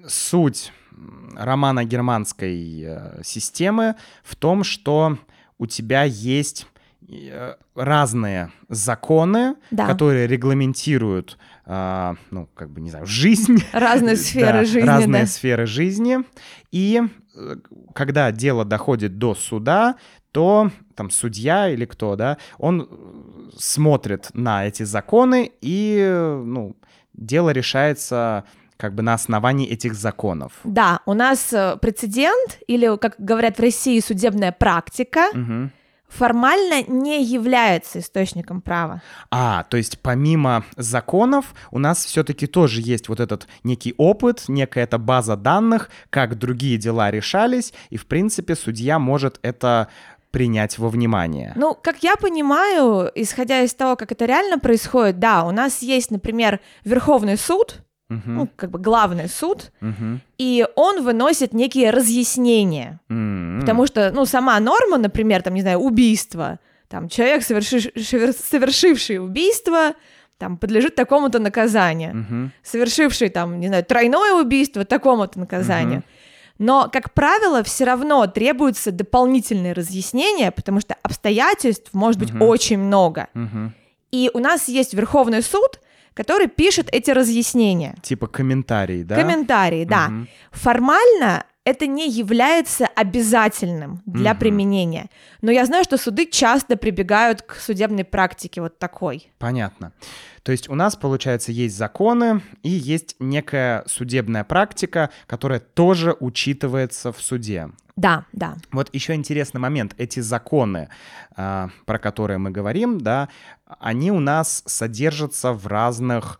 суть 0.07 0.71
м, 0.93 1.35
романо-германской 1.37 2.83
э, 2.83 3.21
системы 3.23 3.95
в 4.23 4.35
том, 4.35 4.63
что 4.63 5.17
у 5.59 5.65
тебя 5.67 6.03
есть 6.03 6.65
э, 6.75 6.76
разные 7.75 8.51
законы, 8.69 9.55
Да. 9.71 9.85
которые 9.87 10.27
регламентируют, 10.27 11.37
а, 11.65 12.15
ну, 12.31 12.47
как 12.53 12.69
бы, 12.69 12.81
не 12.81 12.89
знаю, 12.89 13.05
жизнь. 13.05 13.57
Разные 13.73 14.15
сферы 14.15 14.59
Да, 14.59 14.65
жизни, 14.65 14.87
Разные 14.87 15.21
да. 15.23 15.27
сферы 15.27 15.65
жизни. 15.65 16.17
И 16.71 17.01
э, 17.35 17.55
когда 17.93 18.31
дело 18.31 18.65
доходит 18.65 19.17
до 19.17 19.35
суда, 19.35 19.95
то 20.31 20.69
там 20.95 21.09
судья 21.09 21.69
или 21.69 21.85
кто, 21.85 22.15
да, 22.15 22.37
он 22.57 22.81
э, 22.89 23.49
смотрит 23.57 24.29
на 24.33 24.65
эти 24.67 24.83
законы 24.83 25.51
и, 25.61 25.97
э, 25.99 26.41
ну, 26.45 26.75
дело 27.13 27.49
решается 27.51 28.43
как 28.75 28.93
бы 28.93 29.01
на 29.01 29.15
основании 29.15 29.67
этих 29.67 29.95
законов. 29.95 30.51
Да, 30.63 30.99
у 31.07 31.13
нас 31.13 31.51
э, 31.51 31.77
прецедент, 31.81 32.59
или, 32.67 32.95
как 32.97 33.15
говорят 33.17 33.57
в 33.57 33.61
России, 33.61 33.99
судебная 33.99 34.51
практика, 34.51 35.29
Мгм. 35.33 35.71
Формально 36.07 36.83
не 36.83 37.23
является 37.23 37.99
источником 37.99 38.61
права. 38.61 39.01
А, 39.29 39.63
то 39.63 39.77
есть 39.77 39.99
помимо 39.99 40.63
законов 40.75 41.53
у 41.71 41.79
нас 41.79 42.05
все-таки 42.05 42.47
тоже 42.47 42.81
есть 42.81 43.09
вот 43.09 43.19
этот 43.19 43.47
некий 43.63 43.93
опыт, 43.97 44.45
некая 44.47 44.83
эта 44.83 44.97
база 44.97 45.35
данных, 45.35 45.89
как 46.09 46.37
другие 46.37 46.77
дела 46.77 47.11
решались, 47.11 47.73
и 47.89 47.97
в 47.97 48.05
принципе 48.05 48.55
судья 48.55 48.99
может 48.99 49.39
это 49.41 49.89
принять 50.31 50.77
во 50.77 50.89
внимание. 50.89 51.53
Ну, 51.55 51.73
как 51.73 52.03
я 52.03 52.15
понимаю, 52.15 53.09
исходя 53.15 53.61
из 53.61 53.73
того, 53.73 53.95
как 53.95 54.11
это 54.11 54.25
реально 54.25 54.59
происходит, 54.59 55.19
да, 55.19 55.43
у 55.43 55.51
нас 55.51 55.81
есть, 55.81 56.11
например, 56.11 56.59
Верховный 56.83 57.37
суд, 57.37 57.77
Мгм, 58.09 58.35
ну, 58.35 58.47
как 58.55 58.69
бы 58.71 58.79
главный 58.79 59.27
суд, 59.27 59.71
мгм, 59.81 60.21
и 60.37 60.65
он 60.75 61.03
выносит 61.03 61.53
некие 61.53 61.91
разъяснения. 61.91 62.99
м, 63.09 63.57
Потому 63.61 63.85
что, 63.87 64.11
ну, 64.11 64.25
сама 64.25 64.59
норма, 64.59 64.97
например, 64.97 65.41
там, 65.41 65.53
не 65.55 65.61
знаю, 65.61 65.79
убийство, 65.79 66.59
там, 66.87 67.09
человек, 67.09 67.43
соверши- 67.43 67.91
шевер- 67.99 68.33
совершивший 68.33 69.19
убийство, 69.19 69.93
там, 70.37 70.57
подлежит 70.57 70.95
такому-то 70.95 71.39
наказанию. 71.39 72.15
мгм, 72.15 72.51
Совершивший, 72.63 73.29
там, 73.29 73.59
не 73.59 73.67
знаю, 73.67 73.83
тройное 73.83 74.33
убийство, 74.41 74.85
такому-то 74.85 75.39
наказанию. 75.39 75.97
Мгм. 75.97 76.03
Но, 76.59 76.89
как 76.91 77.13
правило, 77.13 77.61
все 77.63 77.83
равно 77.85 78.25
требуются 78.27 78.91
дополнительные 78.91 79.73
разъяснения, 79.73 80.51
потому 80.51 80.79
что 80.79 80.95
обстоятельств 81.03 81.89
может 81.93 82.19
быть 82.19 82.31
Мгм. 82.31 82.41
очень 82.43 82.79
много. 82.79 83.27
мгм. 83.33 83.73
И 84.11 84.31
у 84.33 84.39
нас 84.39 84.67
есть 84.69 84.93
Верховный 84.93 85.41
суд, 85.43 85.79
который 86.17 86.47
пишет 86.47 86.89
эти 86.91 87.11
разъяснения. 87.11 87.95
Типа 88.01 88.27
комментарий, 88.27 89.03
да? 89.03 89.15
Комментарии, 89.15 89.85
да. 89.85 90.09
Мгм. 90.09 90.27
Формально 90.51 91.45
это 91.67 91.85
не 91.85 92.09
является 92.09 92.85
обязательным 92.85 94.01
для 94.05 94.31
Мгм. 94.31 94.39
применения. 94.39 95.09
Но 95.41 95.51
я 95.51 95.65
знаю, 95.65 95.83
что 95.83 95.97
суды 95.97 96.25
часто 96.25 96.77
прибегают 96.77 97.41
к 97.41 97.55
судебной 97.55 98.05
практике 98.05 98.61
вот 98.61 98.79
такой. 98.79 99.29
Понятно. 99.37 99.91
То 100.43 100.53
есть 100.53 100.69
у 100.69 100.75
нас, 100.75 100.95
получается, 100.95 101.51
есть 101.51 101.75
законы 101.75 102.41
и 102.63 102.69
есть 102.69 103.17
некая 103.19 103.83
судебная 103.85 104.45
практика, 104.45 105.09
которая 105.25 105.59
тоже 105.59 106.15
учитывается 106.17 107.11
в 107.11 107.21
суде. 107.21 107.67
Да, 107.97 108.23
да. 108.31 108.55
Вот 108.71 108.89
еще 108.93 109.15
интересный 109.15 109.59
момент. 109.59 109.93
Эти 109.97 110.21
законы, 110.21 110.87
а, 111.35 111.69
про 111.85 111.99
которые 111.99 112.37
мы 112.37 112.49
говорим, 112.51 113.01
да, 113.01 113.27
они 113.79 114.09
у 114.11 114.21
нас 114.21 114.63
содержатся 114.65 115.51
в 115.51 115.67
разных 115.67 116.39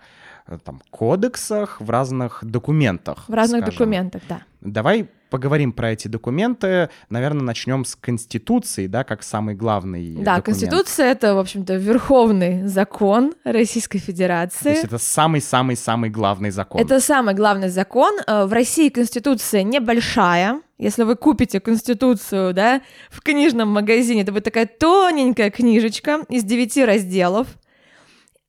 там, 0.64 0.82
кодексах, 0.90 1.82
в 1.82 1.90
разных 1.90 2.40
документах. 2.44 3.26
В 3.28 3.34
разных 3.34 3.62
скажем. 3.62 3.78
документах, 3.78 4.22
да. 4.30 4.42
Давай 4.62 5.10
поговорим 5.30 5.74
про 5.74 5.92
эти 5.92 6.08
документы. 6.08 6.90
Наверное, 7.10 7.42
начнем 7.44 7.84
с 7.84 7.96
Конституции, 7.98 8.88
да, 8.88 9.04
как 9.04 9.24
самый 9.24 9.56
главный 9.56 10.12
Да, 10.16 10.38
документ. 10.38 10.46
Конституция 10.46 11.08
это, 11.12 11.36
в 11.36 11.40
общем-то, 11.40 11.76
верховный 11.76 12.66
закон 12.68 13.34
Российской 13.44 14.00
То 14.00 14.06
Федерации. 14.06 14.70
есть 14.70 14.86
это 14.86 14.98
самый-самый-самый 14.98 16.10
главный 16.10 16.50
закон. 16.50 16.80
Это 16.82 17.02
самый 17.02 17.34
главный 17.36 17.68
закон. 17.70 18.14
Э, 18.26 18.46
В 18.46 18.54
России 18.54 18.88
Конституция 18.90 19.64
небольшая. 19.64 20.62
Если 20.78 21.04
вы 21.04 21.16
купите 21.16 21.60
Конституцию, 21.60 22.54
да, 22.54 22.82
в 23.10 23.22
книжном 23.22 23.68
магазине, 23.70 24.22
это 24.22 24.32
будет 24.32 24.46
такая 24.46 24.66
тоненькая 24.68 25.50
книжечка 25.50 26.20
из 26.30 26.44
девяти 26.44 26.86
разделов. 26.86 27.48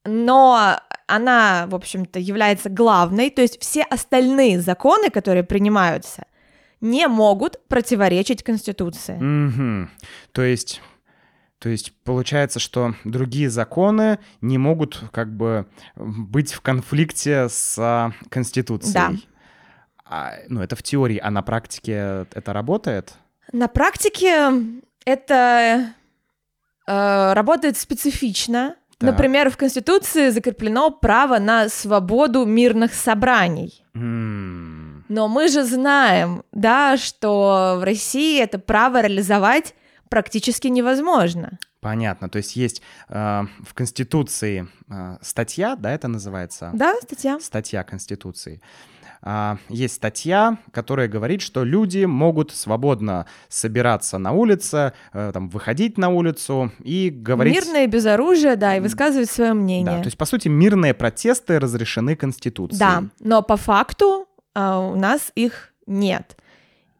Но 0.04 0.78
она, 1.08 1.66
в 1.66 1.74
общем-то, 1.74 2.20
является 2.20 2.68
главной. 2.68 3.30
То 3.30 3.42
есть 3.42 3.60
все 3.60 3.82
остальные 3.82 4.60
законы, 4.60 5.10
которые 5.10 5.42
принимаются, 5.42 6.24
не 6.80 7.08
могут 7.08 7.66
противоречить 7.66 8.44
Конституции. 8.44 9.16
Мгм. 9.16 9.90
То 10.32 10.42
есть, 10.42 10.80
то 11.58 11.68
есть 11.68 11.92
получается, 12.04 12.60
что 12.60 12.94
другие 13.04 13.50
законы 13.50 14.20
не 14.40 14.58
могут 14.58 15.02
как 15.10 15.34
бы 15.34 15.66
быть 15.96 16.52
в 16.52 16.60
конфликте 16.60 17.48
с 17.48 17.76
а, 17.78 18.12
Конституцией. 18.28 18.92
Да. 18.92 19.12
А, 20.04 20.34
ну, 20.48 20.62
это 20.62 20.76
в 20.76 20.82
теории, 20.82 21.18
а 21.22 21.30
на 21.30 21.42
практике 21.42 22.26
это 22.32 22.52
работает? 22.52 23.14
На 23.52 23.66
практике 23.66 24.52
это 25.04 25.94
э, 26.86 27.32
работает 27.32 27.76
специфично. 27.76 28.76
Так. 28.98 29.10
Например, 29.10 29.48
в 29.48 29.56
Конституции 29.56 30.30
закреплено 30.30 30.90
право 30.90 31.38
на 31.38 31.68
свободу 31.68 32.44
мирных 32.44 32.94
собраний. 32.94 33.84
Но 33.94 35.28
мы 35.28 35.48
же 35.48 35.64
знаем, 35.64 36.42
да, 36.52 36.96
что 36.96 37.76
в 37.80 37.84
России 37.84 38.42
это 38.42 38.58
право 38.58 39.00
реализовать 39.00 39.74
практически 40.10 40.68
невозможно. 40.68 41.58
Понятно. 41.80 42.28
То 42.28 42.38
есть 42.38 42.56
есть 42.56 42.82
э, 43.08 43.42
в 43.64 43.72
Конституции 43.74 44.66
э, 44.90 45.16
статья, 45.22 45.76
да, 45.76 45.92
это 45.92 46.08
называется? 46.08 46.70
Да, 46.74 46.96
статья? 47.02 47.38
Статья 47.40 47.84
Конституции. 47.84 48.60
Есть 49.68 49.94
статья, 49.94 50.58
которая 50.72 51.08
говорит, 51.08 51.42
что 51.42 51.64
люди 51.64 52.04
могут 52.04 52.52
свободно 52.52 53.26
собираться 53.48 54.18
на 54.18 54.32
улице, 54.32 54.92
э, 55.12 55.30
там, 55.32 55.48
выходить 55.48 55.98
на 55.98 56.08
улицу 56.08 56.70
и 56.82 57.10
говорить... 57.10 57.54
Мирное 57.54 57.86
без 57.86 58.06
оружия, 58.06 58.56
да, 58.56 58.76
и 58.76 58.80
высказывать 58.80 59.30
свое 59.30 59.54
мнение. 59.54 59.86
Да, 59.86 59.98
то 59.98 60.06
есть, 60.06 60.16
по 60.16 60.24
сути, 60.24 60.48
мирные 60.48 60.94
протесты 60.94 61.58
разрешены 61.58 62.16
Конституцией. 62.16 62.78
Да, 62.78 63.04
но 63.20 63.42
по 63.42 63.56
факту 63.56 64.26
а, 64.54 64.80
у 64.80 64.96
нас 64.96 65.32
их 65.34 65.72
нет. 65.86 66.36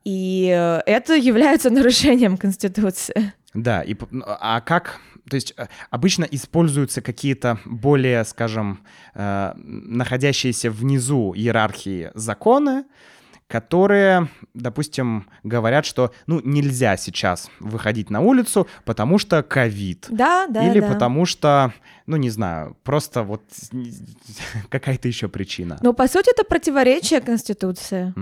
И 0.04 0.48
э, 0.54 0.80
это 0.86 1.14
является 1.14 1.70
нарушением 1.70 2.36
Конституции. 2.36 3.32
Да, 3.54 3.82
и, 3.82 3.96
а 4.24 4.60
как... 4.60 5.00
То 5.28 5.36
есть 5.36 5.54
э, 5.56 5.66
обычно 5.90 6.24
используются 6.24 7.00
какие-то 7.00 7.58
более, 7.64 8.24
скажем, 8.24 8.80
э, 9.14 9.52
находящиеся 9.56 10.70
внизу 10.70 11.34
иерархии 11.34 12.10
законы, 12.14 12.84
которые, 13.48 14.28
допустим, 14.54 15.26
говорят, 15.42 15.86
что 15.86 16.12
ну 16.26 16.40
нельзя 16.44 16.96
сейчас 16.96 17.50
выходить 17.60 18.10
на 18.10 18.20
улицу, 18.20 18.68
потому 18.84 19.18
что 19.18 19.42
ковид. 19.42 20.06
Да, 20.10 20.46
да, 20.48 20.70
Или 20.70 20.80
да. 20.80 20.88
потому 20.88 21.24
что, 21.24 21.72
ну 22.06 22.16
не 22.16 22.30
знаю, 22.30 22.76
просто 22.84 23.22
вот 23.22 23.42
какая-то 24.68 25.08
еще 25.08 25.28
причина. 25.28 25.78
Но 25.82 25.94
по 25.94 26.06
сути 26.06 26.30
это 26.30 26.44
противоречие 26.44 27.20
Конституции. 27.20 28.12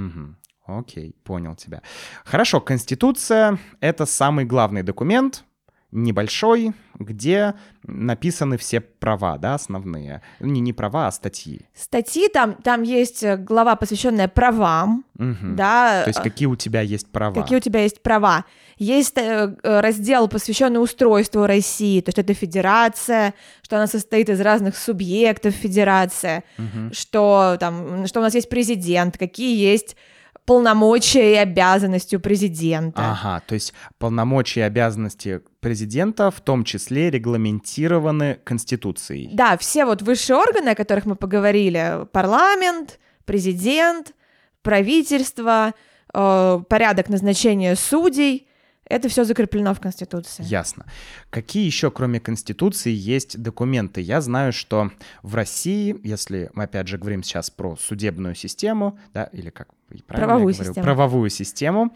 Окей, 0.67 1.15
понял 1.23 1.55
тебя. 1.55 1.83
Хорошо, 2.25 2.61
Конституция— 2.61 3.59
это 3.81 4.05
самый 4.05 4.45
главный 4.45 4.83
документ, 4.83 5.45
небольшой, 5.93 6.73
где 6.99 7.55
написаны 7.85 8.59
все 8.59 8.81
права, 8.81 9.39
да, 9.39 9.55
основные. 9.55 10.21
Не, 10.41 10.61
не 10.61 10.73
права, 10.73 11.07
а 11.07 11.13
статьи. 11.13 11.63
Статьи 11.75 12.29
там, 12.29 12.55
там 12.55 12.83
есть 12.83 13.23
э, 13.23 13.37
глава, 13.37 13.77
посвященная 13.77 14.29
правам, 14.29 15.05
Мгм. 15.17 15.57
да. 15.57 16.03
То 16.05 16.11
есть 16.11 16.21
какие 16.23 16.47
у 16.47 16.57
тебя 16.57 16.81
есть 16.81 17.11
права? 17.11 17.41
Какие 17.41 17.59
у 17.59 17.61
тебя 17.61 17.83
есть 17.83 18.03
права? 18.03 18.45
Есть 18.79 19.17
э, 19.17 19.57
э, 19.63 19.81
раздел, 19.81 20.29
посвященный 20.29 20.83
устройству 20.83 21.47
России, 21.47 22.01
то 22.01 22.09
есть 22.11 22.19
это 22.19 22.35
федерация, 22.35 23.33
что 23.63 23.77
она 23.77 23.87
состоит 23.87 24.29
из 24.29 24.41
разных 24.41 24.77
субъектов 24.77 25.55
федерация, 25.55 26.45
Мгм. 26.59 26.93
что 26.93 27.57
там, 27.61 28.07
что 28.07 28.21
у 28.21 28.23
нас 28.23 28.35
есть 28.35 28.49
президент, 28.49 29.17
какие 29.17 29.57
есть 29.59 29.97
полномочия 30.45 31.33
и 31.33 31.37
обязанности 31.37 32.15
у 32.17 32.21
президента. 32.21 33.03
Ага, 33.13 33.43
то 33.47 33.55
есть 33.55 33.75
полномочия 33.99 34.61
и 34.61 34.65
обязанности 34.65 35.41
президента 35.67 36.31
в 36.31 36.41
том 36.41 36.63
числе 36.63 37.11
регламентированы 37.11 38.39
Конституцией. 38.45 39.31
Да, 39.33 39.59
все 39.59 39.85
вот 39.85 40.01
высшие 40.01 40.37
органы, 40.37 40.69
о 40.69 40.75
которых 40.77 41.07
мы 41.07 41.17
поговорили, 41.17 42.07
парламент, 42.13 43.01
президент, 43.25 44.15
правительство, 44.63 45.75
э, 46.15 46.61
порядок 46.69 47.09
назначения 47.09 47.75
судей, 47.75 48.47
это 48.85 49.09
все 49.09 49.25
закреплено 49.25 49.75
в 49.75 49.81
Конституции. 49.81 50.45
Ясно. 50.45 50.87
Какие 51.31 51.67
еще, 51.67 51.91
кроме 51.91 52.21
Конституции, 52.21 52.93
есть 52.93 53.43
документы? 53.43 54.01
Я 54.01 54.21
знаю, 54.21 54.53
что 54.53 54.93
в 55.25 55.35
России, 55.35 55.97
если 56.05 56.49
мы 56.55 56.63
опять 56.63 56.87
же 56.87 56.97
говорим 56.97 57.25
сейчас 57.25 57.51
про 57.51 57.75
судебную 57.75 58.37
систему, 58.37 59.01
да, 59.13 59.25
или 59.33 59.51
как 59.51 59.67
правильно 60.07 60.23
я 60.23 60.27
Правовую 60.29 60.55
говорю? 60.55 60.69
систему. 60.69 60.85
правовую 60.85 61.31
систему, 61.31 61.95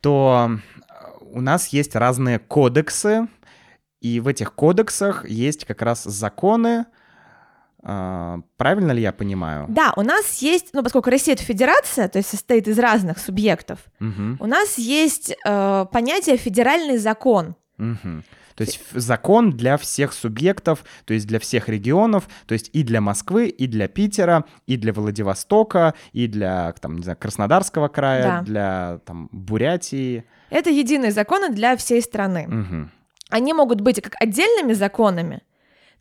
то 0.00 0.60
у 1.32 1.40
нас 1.40 1.68
есть 1.68 1.94
разные 1.96 2.38
кодексы, 2.38 3.28
и 4.00 4.20
в 4.20 4.28
этих 4.28 4.54
кодексах 4.54 5.28
есть 5.28 5.64
как 5.64 5.82
раз 5.82 6.04
законы. 6.04 6.86
а, 7.82 8.40
Правильно 8.56 8.92
ли 8.92 9.02
я 9.02 9.12
понимаю? 9.12 9.66
Да, 9.68 9.92
у 9.96 10.02
нас 10.02 10.38
есть, 10.42 10.70
ну, 10.72 10.82
поскольку 10.82 11.10
Россия 11.10 11.34
это 11.34 11.42
федерация, 11.44 12.08
то 12.08 12.18
есть 12.18 12.28
состоит 12.30 12.68
из 12.68 12.78
разных 12.78 13.18
субъектов, 13.18 13.78
Мгм, 13.98 14.36
у 14.40 14.46
нас 14.46 14.76
есть 14.78 15.34
э, 15.44 15.86
понятие 15.92 16.36
федеральный 16.36 16.98
закон. 16.98 17.56
мгм. 17.78 18.24
То 18.56 18.64
есть 18.64 18.80
закон 18.92 19.52
для 19.56 19.78
всех 19.78 20.12
субъектов, 20.12 20.84
то 21.06 21.14
есть 21.14 21.26
для 21.26 21.38
всех 21.38 21.70
регионов, 21.70 22.28
то 22.46 22.52
есть 22.52 22.68
и 22.74 22.82
для 22.82 23.00
Москвы, 23.00 23.48
и 23.48 23.66
для 23.66 23.88
Питера, 23.88 24.44
и 24.66 24.76
для 24.76 24.92
Владивостока, 24.92 25.94
и 26.12 26.26
для, 26.26 26.72
там, 26.72 26.96
не 26.96 27.02
знаю, 27.02 27.16
Краснодарского 27.18 27.88
края, 27.88 28.22
Да. 28.22 28.42
для, 28.42 29.00
там, 29.06 29.30
Бурятии. 29.32 30.24
Это 30.50 30.70
единые 30.70 31.10
законы 31.12 31.48
для 31.50 31.76
всей 31.76 32.02
страны. 32.02 32.46
Мгм. 32.48 32.90
Они 33.30 33.52
могут 33.54 33.80
быть 33.80 34.00
как 34.02 34.14
отдельными 34.20 34.72
законами, 34.72 35.42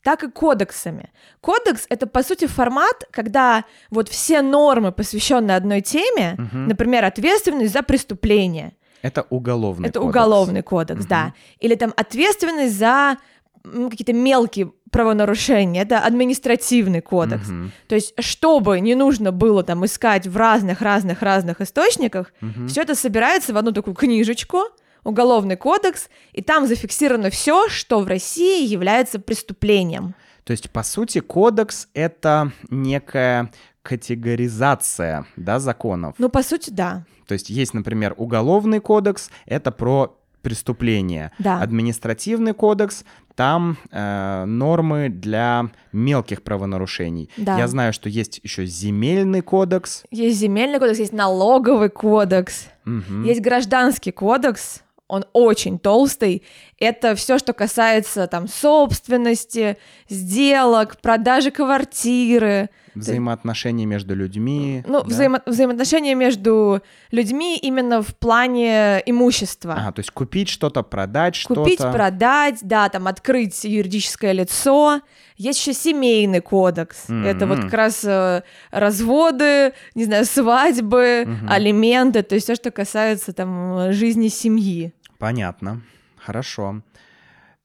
так 0.04 0.24
и 0.24 0.32
кодексами. 0.32 1.10
Кодекс— 1.42 1.86
это, 1.90 2.08
по 2.08 2.24
сути, 2.24 2.48
формат, 2.48 3.04
когда 3.12 3.66
вот 3.92 4.10
все 4.10 4.42
нормы, 4.42 4.92
посвященные 4.92 5.58
одной 5.58 5.82
теме, 5.82 6.36
Мгм. 6.38 6.68
например, 6.68 7.06
ответственность 7.06 7.74
за 7.74 7.84
преступление, 7.84 8.74
Это 9.02 9.26
уголовный 9.30 9.90
это 9.90 10.00
кодекс. 10.00 10.10
уголовный 10.16 10.62
кодекс, 10.64 11.06
да, 11.06 11.34
или 11.60 11.76
там 11.76 11.94
ответственность 11.96 12.78
за 12.78 13.18
какие-то 13.64 14.14
мелкие 14.14 14.72
правонарушения, 14.92 15.82
это 15.84 16.00
административный 16.00 17.02
кодекс. 17.02 17.48
Мгм. 17.48 17.72
То 17.88 17.96
есть, 17.96 18.14
чтобы 18.20 18.80
не 18.80 18.96
нужно 18.96 19.32
было 19.32 19.64
там 19.64 19.86
искать 19.86 20.28
в 20.28 20.36
разных-разных-разных 20.38 21.62
источниках, 21.62 22.34
Мгм. 22.42 22.68
все 22.68 22.82
это 22.82 22.96
собирается 22.96 23.54
в 23.54 23.58
одну 23.58 23.72
такую 23.72 23.96
книжечку, 23.96 24.60
уголовный 25.04 25.56
кодекс, 25.56 26.10
и 26.34 26.42
там 26.42 26.68
зафиксировано 26.68 27.30
все, 27.30 27.70
что 27.70 28.00
в 28.02 28.08
России 28.08 28.66
является 28.68 29.20
преступлением. 29.20 30.14
То 30.44 30.52
есть, 30.52 30.70
по 30.72 30.84
сути, 30.84 31.20
кодекс— 31.20 31.88
это 31.94 32.52
некая 32.70 33.52
категоризация, 33.84 35.26
да, 35.36 35.60
законов. 35.60 36.16
Ну, 36.18 36.30
по 36.30 36.44
сути, 36.44 36.70
да. 36.70 37.06
То 37.28 37.34
есть 37.34 37.50
есть, 37.50 37.74
например, 37.74 38.14
уголовный 38.18 38.80
кодекс, 38.80 39.30
это 39.46 39.72
про 39.72 40.16
преступления. 40.42 41.32
Да. 41.40 41.62
Административный 41.62 42.54
кодекс, 42.54 43.04
там 43.40 43.78
э, 43.90 44.44
нормы 44.46 45.08
для 45.08 45.70
мелких 45.94 46.42
правонарушений. 46.44 47.30
Да. 47.38 47.58
Я 47.58 47.70
знаю, 47.70 47.94
что 47.94 48.10
есть 48.10 48.42
еще 48.44 48.66
земельный 48.66 49.40
кодекс. 49.40 50.04
Есть 50.12 50.40
земельный 50.40 50.78
кодекс, 50.78 51.00
есть 51.00 51.14
налоговый 51.14 51.88
кодекс, 51.90 52.66
Мгм. 52.84 53.24
есть 53.24 53.40
гражданский 53.40 54.12
кодекс, 54.12 54.82
он 55.08 55.24
очень 55.32 55.80
толстый. 55.80 56.44
Это 56.80 57.16
все, 57.16 57.38
что 57.38 57.54
касается 57.54 58.28
там 58.28 58.48
собственности, 58.48 59.78
сделок, 60.08 60.98
продажи 61.02 61.52
квартиры, 61.52 62.70
Взаимоотношения 62.96 63.86
между 63.86 64.16
людьми. 64.16 64.84
ну, 64.88 65.02
да? 65.04 65.08
взаимо- 65.08 65.42
взаимоотношения 65.46 66.16
между 66.16 66.82
людьми 67.12 67.58
именно 67.58 68.02
в 68.02 68.16
плане 68.16 69.02
имущества. 69.06 69.74
Ага, 69.78 69.92
то 69.94 70.00
есть 70.00 70.12
купить 70.12 70.50
что-то, 70.50 70.82
продать 70.84 71.42
Купить, 71.46 71.76
что-то. 71.76 71.92
продать, 71.94 72.60
да, 72.62 72.90
там 72.90 73.08
открыть 73.08 73.64
юридическое 73.64 74.32
лицо. 74.34 75.02
Есть 75.38 75.60
еще 75.62 75.74
семейный 75.74 76.42
кодекс. 76.42 77.06
Это 77.10 77.46
вот 77.48 77.60
как 77.62 77.74
раз 77.74 78.04
э, 78.04 78.42
разводы, 78.72 79.74
не 79.96 80.06
знаю, 80.06 80.26
свадьбы, 80.26 81.24
Мгм. 81.26 81.50
алименты, 81.50 82.24
то 82.24 82.36
есть 82.36 82.46
все, 82.46 82.56
что 82.56 82.72
касается 82.72 83.32
там 83.34 83.94
жизни 83.94 84.28
семьи. 84.28 84.94
Понятно. 85.20 85.82
Хорошо. 86.24 86.82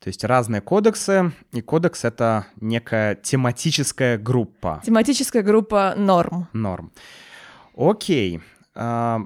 То 0.00 0.08
есть 0.08 0.22
разные 0.24 0.60
кодексы, 0.60 1.32
и 1.52 1.62
кодекс— 1.62 2.04
это 2.06 2.46
некая 2.60 3.14
тематическая 3.14 4.18
группа. 4.18 4.82
Тематическая 4.84 5.42
группа 5.42 5.94
норм. 5.96 6.46
Норм. 6.52 6.92
Окей. 7.76 8.40
А, 8.74 9.20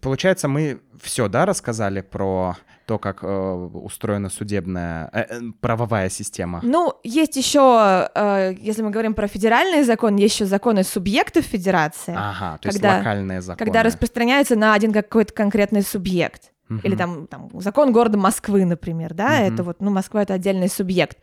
получается, 0.00 0.48
мы 0.48 0.80
все, 1.02 1.28
да, 1.28 1.44
рассказали 1.44 2.00
про 2.00 2.56
то, 2.86 2.98
как 2.98 3.22
э, 3.22 3.26
устроена 3.28 4.28
судебная, 4.28 5.08
э, 5.12 5.20
э, 5.28 5.40
правовая 5.60 6.08
система. 6.08 6.60
Ну, 6.62 6.94
есть 7.04 7.36
еще, 7.36 8.08
э, 8.14 8.54
если 8.58 8.82
мы 8.82 8.90
говорим 8.90 9.14
про 9.14 9.28
федеральный 9.28 9.82
закон, 9.84 10.16
есть 10.16 10.34
еще 10.34 10.46
законы 10.46 10.82
субъектов 10.82 11.44
федерации, 11.44 12.14
Ага, 12.16 12.58
то 12.58 12.68
есть 12.68 12.80
когда- 12.80 12.98
локальные 12.98 13.40
законы. 13.40 13.64
когда 13.64 13.82
распространяется 13.82 14.56
на 14.56 14.74
один 14.74 14.92
какой-то 14.92 15.32
конкретный 15.32 15.82
субъект. 15.82 16.50
Мгм. 16.72 16.80
Или 16.84 16.96
там, 16.96 17.26
там 17.26 17.50
закон 17.60 17.92
города 17.92 18.18
Москвы, 18.18 18.64
например, 18.64 19.14
да, 19.14 19.30
Мгм. 19.40 19.54
это 19.54 19.62
вот, 19.62 19.80
ну, 19.80 19.90
Москва 19.90 20.22
это 20.22 20.34
отдельный 20.34 20.68
субъект. 20.68 21.18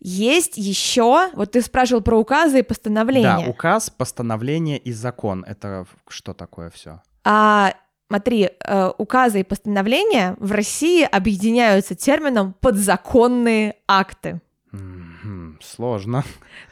Есть 0.00 0.56
еще, 0.56 1.28
вот 1.34 1.52
ты 1.52 1.60
спрашивал 1.62 2.02
про 2.02 2.16
указы 2.16 2.60
и 2.60 2.62
постановления. 2.62 3.44
Да, 3.44 3.50
указ, 3.50 3.90
постановление 3.90 4.78
и 4.78 4.92
закон. 4.92 5.44
Это 5.46 5.86
что 6.08 6.32
такое 6.32 6.70
все? 6.70 7.02
А 7.22 7.74
смотри, 8.08 8.50
э, 8.64 8.90
указы 8.96 9.40
и 9.40 9.44
постановления 9.44 10.36
в 10.38 10.52
России 10.52 11.02
объединяются 11.04 11.94
термином 11.94 12.54
подзаконные 12.60 13.76
акты. 13.86 14.40
Мгм, 14.72 15.58
Сложно. 15.62 16.24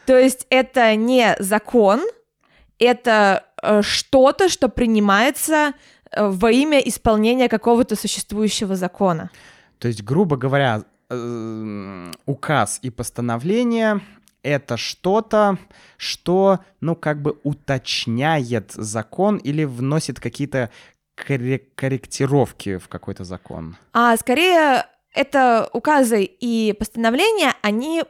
То 0.06 0.16
есть 0.18 0.46
это 0.48 0.94
не 0.96 1.36
закон, 1.38 2.00
это 2.78 3.44
э, 3.62 3.82
что-то, 3.82 4.48
что 4.48 4.68
принимается 4.68 5.72
во 6.16 6.50
имя 6.50 6.78
исполнения 6.78 7.48
какого-то 7.48 7.96
существующего 7.96 8.76
закона. 8.76 9.30
То 9.78 9.88
есть, 9.88 10.02
грубо 10.02 10.36
говоря, 10.36 10.84
э, 11.10 12.12
указ 12.26 12.78
и 12.82 12.90
постановление 12.90 14.00
это 14.42 14.76
что-то, 14.76 15.58
что, 15.96 16.60
ну, 16.80 16.94
как 16.94 17.20
бы 17.20 17.38
уточняет 17.42 18.72
закон 18.72 19.36
или 19.36 19.64
вносит 19.64 20.20
какие-то 20.20 20.70
корре- 21.16 21.62
корректировки 21.74 22.78
в 22.78 22.88
какой-то 22.88 23.24
закон. 23.24 23.76
А 23.92 24.16
скорее 24.16 24.86
это 25.12 25.68
указы 25.72 26.24
и 26.24 26.72
постановления, 26.78 27.54
они 27.62 28.04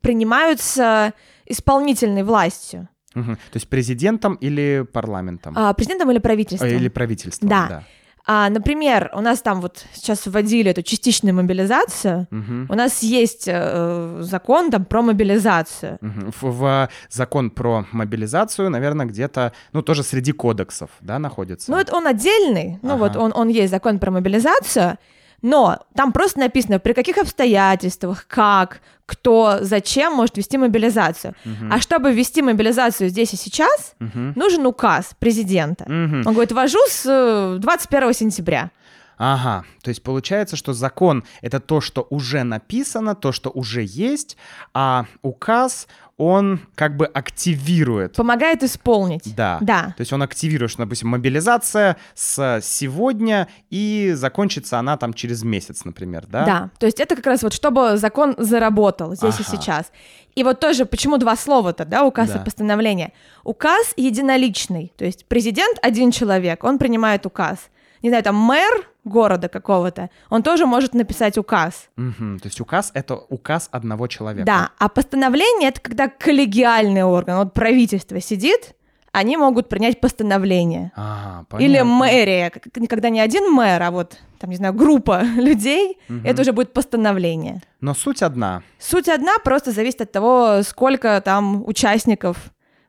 принимаются 0.00 1.14
исполнительной 1.44 2.24
властью, 2.24 2.88
Мгм. 3.16 3.34
То 3.36 3.56
есть 3.56 3.68
президентом 3.68 4.34
или 4.34 4.86
парламентом? 4.92 5.54
а, 5.56 5.72
президентом 5.74 6.10
или 6.10 6.18
правительством. 6.18 6.68
Или 6.70 6.88
правительством, 6.88 7.48
Да. 7.48 7.66
да. 7.68 7.82
А, 8.28 8.50
например, 8.50 9.10
у 9.14 9.20
нас 9.20 9.40
там 9.40 9.60
вот 9.60 9.84
сейчас 9.94 10.26
вводили 10.26 10.70
эту 10.72 10.82
частичную 10.82 11.32
мобилизацию. 11.32 12.26
Мгм. 12.30 12.66
У 12.68 12.74
нас 12.74 13.02
есть 13.04 13.44
э, 13.46 14.18
закон 14.22 14.70
там 14.72 14.84
про 14.84 15.00
мобилизацию. 15.02 15.98
Мгм. 16.00 16.32
В, 16.40 16.42
в 16.50 16.88
закон 17.08 17.50
про 17.50 17.84
мобилизацию, 17.92 18.68
наверное, 18.68 19.06
где-то, 19.06 19.52
ну, 19.72 19.80
тоже 19.82 20.02
среди 20.02 20.32
кодексов, 20.32 20.90
да, 21.00 21.20
находится? 21.20 21.70
Ну, 21.70 21.78
это 21.78 21.94
он 21.94 22.06
отдельный, 22.08 22.78
ну 22.82 22.96
вот 22.96 23.12
Ага. 23.12 23.20
он, 23.20 23.32
он 23.34 23.48
есть 23.48 23.70
закон 23.70 24.00
про 24.00 24.10
мобилизацию, 24.10 24.98
но 25.42 25.78
там 25.94 26.12
просто 26.12 26.40
написано, 26.40 26.78
при 26.78 26.92
каких 26.92 27.18
обстоятельствах, 27.18 28.26
как, 28.26 28.80
кто, 29.06 29.58
зачем 29.60 30.14
может 30.14 30.36
вести 30.36 30.58
мобилизацию. 30.58 31.34
Мгм. 31.44 31.72
А 31.72 31.80
чтобы 31.80 32.12
ввести 32.12 32.42
мобилизацию 32.42 33.08
здесь 33.08 33.32
и 33.32 33.36
сейчас, 33.36 33.94
Мгм. 34.00 34.32
нужен 34.36 34.66
указ 34.66 35.10
президента. 35.18 35.84
Мгм. 35.88 36.22
Он 36.26 36.32
говорит, 36.32 36.52
ввожу 36.52 36.78
с 36.88 37.04
э, 37.06 37.58
21 37.60 38.12
сентября. 38.14 38.70
Ага, 39.18 39.64
то 39.82 39.88
есть 39.88 40.02
получается, 40.02 40.56
что 40.56 40.72
закон— 40.72 41.24
это 41.40 41.58
то, 41.60 41.80
что 41.80 42.06
уже 42.10 42.42
написано, 42.42 43.14
то, 43.14 43.32
что 43.32 43.50
уже 43.50 43.82
есть, 43.82 44.36
а 44.74 45.06
указ, 45.22 45.88
он 46.18 46.60
как 46.74 46.96
бы 46.96 47.06
активирует. 47.06 48.14
Помогает 48.16 48.62
исполнить. 48.62 49.34
Да. 49.34 49.58
Да. 49.60 49.94
То 49.96 50.00
есть 50.00 50.12
он 50.12 50.22
активирует, 50.22 50.70
что, 50.70 50.82
допустим, 50.84 51.08
мобилизация 51.08 51.96
с 52.14 52.60
сегодня, 52.62 53.48
и 53.70 54.12
закончится 54.14 54.78
она 54.78 54.96
там 54.96 55.12
через 55.14 55.42
месяц, 55.42 55.84
например, 55.84 56.26
да? 56.26 56.44
Да, 56.44 56.70
то 56.78 56.86
есть 56.86 57.00
это 57.00 57.16
как 57.16 57.26
раз 57.26 57.42
вот 57.42 57.52
чтобы 57.52 57.96
закон 57.96 58.34
заработал 58.38 59.14
здесь 59.14 59.38
и 59.40 59.42
Ага. 59.46 59.56
сейчас. 59.56 59.92
И 60.34 60.42
вот 60.44 60.60
тоже, 60.60 60.84
почему 60.84 61.16
два 61.18 61.36
слова-то, 61.36 61.84
да, 61.86 62.04
указ 62.04 62.30
Да. 62.30 62.40
и 62.40 62.44
постановление. 62.44 63.12
Указ 63.44 63.92
единоличный, 63.96 64.92
то 64.96 65.04
есть 65.04 65.26
президент 65.26 65.78
один 65.82 66.10
человек, 66.12 66.64
он 66.64 66.78
принимает 66.78 67.24
указ. 67.26 67.58
Не 68.02 68.08
знаю, 68.10 68.22
там 68.24 68.36
мэр 68.36 68.88
города 69.04 69.48
какого-то, 69.48 70.10
он 70.30 70.42
тоже 70.42 70.66
может 70.66 70.94
написать 70.94 71.38
указ. 71.38 71.88
Мгм. 71.96 72.38
То 72.40 72.48
есть 72.48 72.60
указ— 72.60 72.90
это 72.94 73.14
указ 73.16 73.68
одного 73.72 74.06
человека. 74.08 74.44
Да, 74.46 74.70
а 74.78 74.88
постановление 74.88 75.68
это 75.68 75.80
когда 75.80 76.08
коллегиальный 76.08 77.04
орган, 77.04 77.38
вот 77.38 77.52
правительство 77.54 78.20
сидит, 78.20 78.74
они 79.12 79.36
могут 79.38 79.68
принять 79.70 80.00
постановление. 80.00 80.92
Ага, 80.94 81.46
Или 81.58 81.78
понятно. 81.78 81.84
мэрия, 81.94 82.50
к- 82.50 82.60
когда 82.88 83.08
не 83.08 83.20
один 83.20 83.50
мэр, 83.50 83.82
а 83.82 83.90
вот, 83.90 84.18
там, 84.38 84.50
не 84.50 84.56
знаю, 84.56 84.74
группа 84.74 85.22
людей, 85.36 85.98
Мгм. 86.08 86.26
это 86.26 86.42
уже 86.42 86.52
будет 86.52 86.72
постановление. 86.74 87.62
Но 87.80 87.94
суть 87.94 88.22
одна. 88.22 88.62
Суть 88.78 89.08
одна, 89.08 89.38
просто 89.38 89.70
зависит 89.72 90.00
от 90.02 90.12
того, 90.12 90.62
сколько 90.64 91.20
там 91.24 91.66
участников 91.66 92.36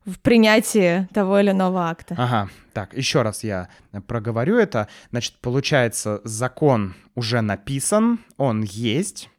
в 0.08 0.20
принятии 0.20 1.08
того 1.14 1.40
или 1.40 1.52
иного 1.52 1.90
акта. 1.90 2.16
Ага, 2.18 2.50
так, 2.74 2.94
еще 2.98 3.22
раз 3.22 3.44
я 3.44 3.68
проговорю 4.08 4.58
это. 4.58 4.88
Значит, 5.12 5.36
получается, 5.42 6.22
закон 6.24 6.96
уже 7.14 7.42
написан, 7.42 8.20
он 8.38 8.64
есть, 8.64 9.30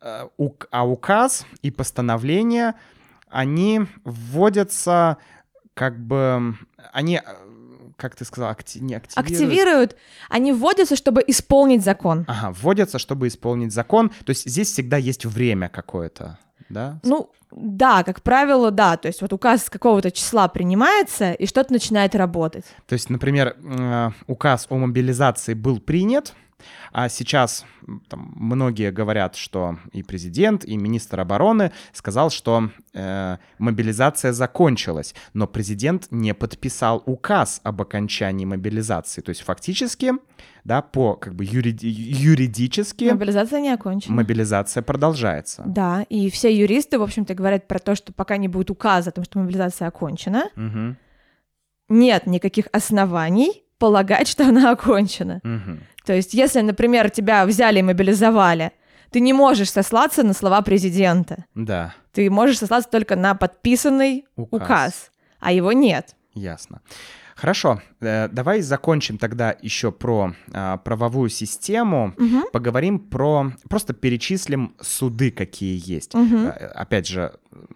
э, 0.00 0.26
а 0.70 0.88
указ 0.88 1.46
и 1.60 1.70
постановление, 1.70 2.74
они 3.28 3.82
вводятся 4.04 5.18
как 5.74 5.98
бы... 5.98 6.56
Они, 6.92 7.16
э, 7.16 7.22
как 7.96 8.16
ты 8.16 8.24
сказал, 8.24 8.50
акти- 8.50 8.78
не 8.80 8.94
активируют? 8.94 9.30
Активируют, 9.32 9.96
они 10.28 10.52
вводятся, 10.52 10.96
чтобы 10.96 11.22
исполнить 11.26 11.84
закон. 11.84 12.24
Ага, 12.28 12.52
вводятся, 12.52 12.98
чтобы 12.98 13.28
исполнить 13.28 13.72
закон. 13.72 14.10
То 14.24 14.30
есть 14.30 14.48
здесь 14.48 14.72
всегда 14.72 14.96
есть 14.96 15.24
время 15.26 15.68
какое-то, 15.68 16.38
да? 16.68 16.98
Ну, 17.02 17.30
да, 17.50 18.02
как 18.02 18.22
правило, 18.22 18.70
да. 18.70 18.96
То 18.96 19.08
есть 19.08 19.20
вот 19.22 19.32
указ 19.32 19.64
с 19.64 19.70
какого-то 19.70 20.10
числа 20.10 20.48
принимается, 20.48 21.32
и 21.32 21.46
что-то 21.46 21.72
начинает 21.72 22.14
работать. 22.14 22.64
То 22.86 22.94
есть, 22.94 23.10
например, 23.10 23.56
э, 23.62 24.10
указ 24.26 24.66
о 24.68 24.76
мобилизации 24.76 25.54
был 25.54 25.80
принят, 25.80 26.34
а 26.92 27.08
сейчас 27.08 27.64
там, 28.08 28.32
многие 28.36 28.90
говорят, 28.92 29.36
что 29.36 29.78
и 29.92 30.02
президент, 30.02 30.64
и 30.64 30.76
министр 30.76 31.20
обороны 31.20 31.72
сказал, 31.92 32.30
что 32.30 32.70
э, 32.94 33.36
мобилизация 33.58 34.32
закончилась, 34.32 35.14
но 35.34 35.46
президент 35.46 36.08
не 36.10 36.34
подписал 36.34 37.02
указ 37.06 37.60
об 37.64 37.80
окончании 37.82 38.44
мобилизации. 38.44 39.20
То 39.22 39.30
есть 39.30 39.42
фактически, 39.42 40.12
да, 40.64 40.82
по 40.82 41.14
как 41.14 41.34
бы 41.34 41.44
юриди- 41.44 41.88
юридически 41.88 43.04
Мобилизация 43.04 43.60
не 43.60 43.70
окончена. 43.72 44.14
мобилизация 44.16 44.82
продолжается. 44.82 45.62
Да, 45.66 46.04
и 46.08 46.30
все 46.30 46.54
юристы, 46.56 46.98
в 46.98 47.02
общем-то, 47.02 47.34
говорят 47.34 47.66
про 47.68 47.78
то, 47.78 47.94
что 47.94 48.12
пока 48.12 48.36
не 48.36 48.48
будет 48.48 48.70
указа 48.70 49.10
о 49.10 49.12
том, 49.12 49.24
что 49.24 49.38
мобилизация 49.38 49.88
окончена, 49.88 50.50
Мгм, 50.56 50.96
нет 51.88 52.26
никаких 52.26 52.68
оснований 52.72 53.61
полагать, 53.82 54.28
что 54.28 54.44
она 54.48 54.70
окончена. 54.72 55.40
мгм. 55.42 55.80
То 56.06 56.12
есть, 56.12 56.34
если, 56.34 56.60
например, 56.62 57.10
тебя 57.10 57.44
взяли 57.46 57.78
и 57.80 57.82
мобилизовали, 57.82 58.70
ты 59.10 59.20
не 59.20 59.32
можешь 59.32 59.70
сослаться 59.70 60.22
на 60.22 60.32
слова 60.34 60.62
президента. 60.62 61.44
Да, 61.54 61.94
Ты 62.12 62.30
можешь 62.30 62.58
сослаться 62.58 62.90
только 62.90 63.16
на 63.16 63.34
подписанный 63.34 64.24
Указ. 64.36 64.62
указ, 64.62 65.10
а 65.40 65.50
его 65.52 65.72
нет. 65.72 66.14
Ясно. 66.34 66.80
Хорошо, 67.36 67.80
э, 68.00 68.28
давай 68.28 68.60
закончим 68.60 69.18
тогда 69.18 69.56
еще 69.62 69.90
про 69.90 70.34
а, 70.52 70.76
правовую 70.78 71.30
систему. 71.30 72.14
Мгм. 72.16 72.44
Поговорим 72.52 72.98
про... 72.98 73.52
Просто 73.68 73.94
перечислим 73.94 74.74
суды, 74.80 75.30
какие 75.30 75.80
есть. 75.84 76.14
Э, 76.14 76.72
Опять 76.74 77.06
же, 77.06 77.32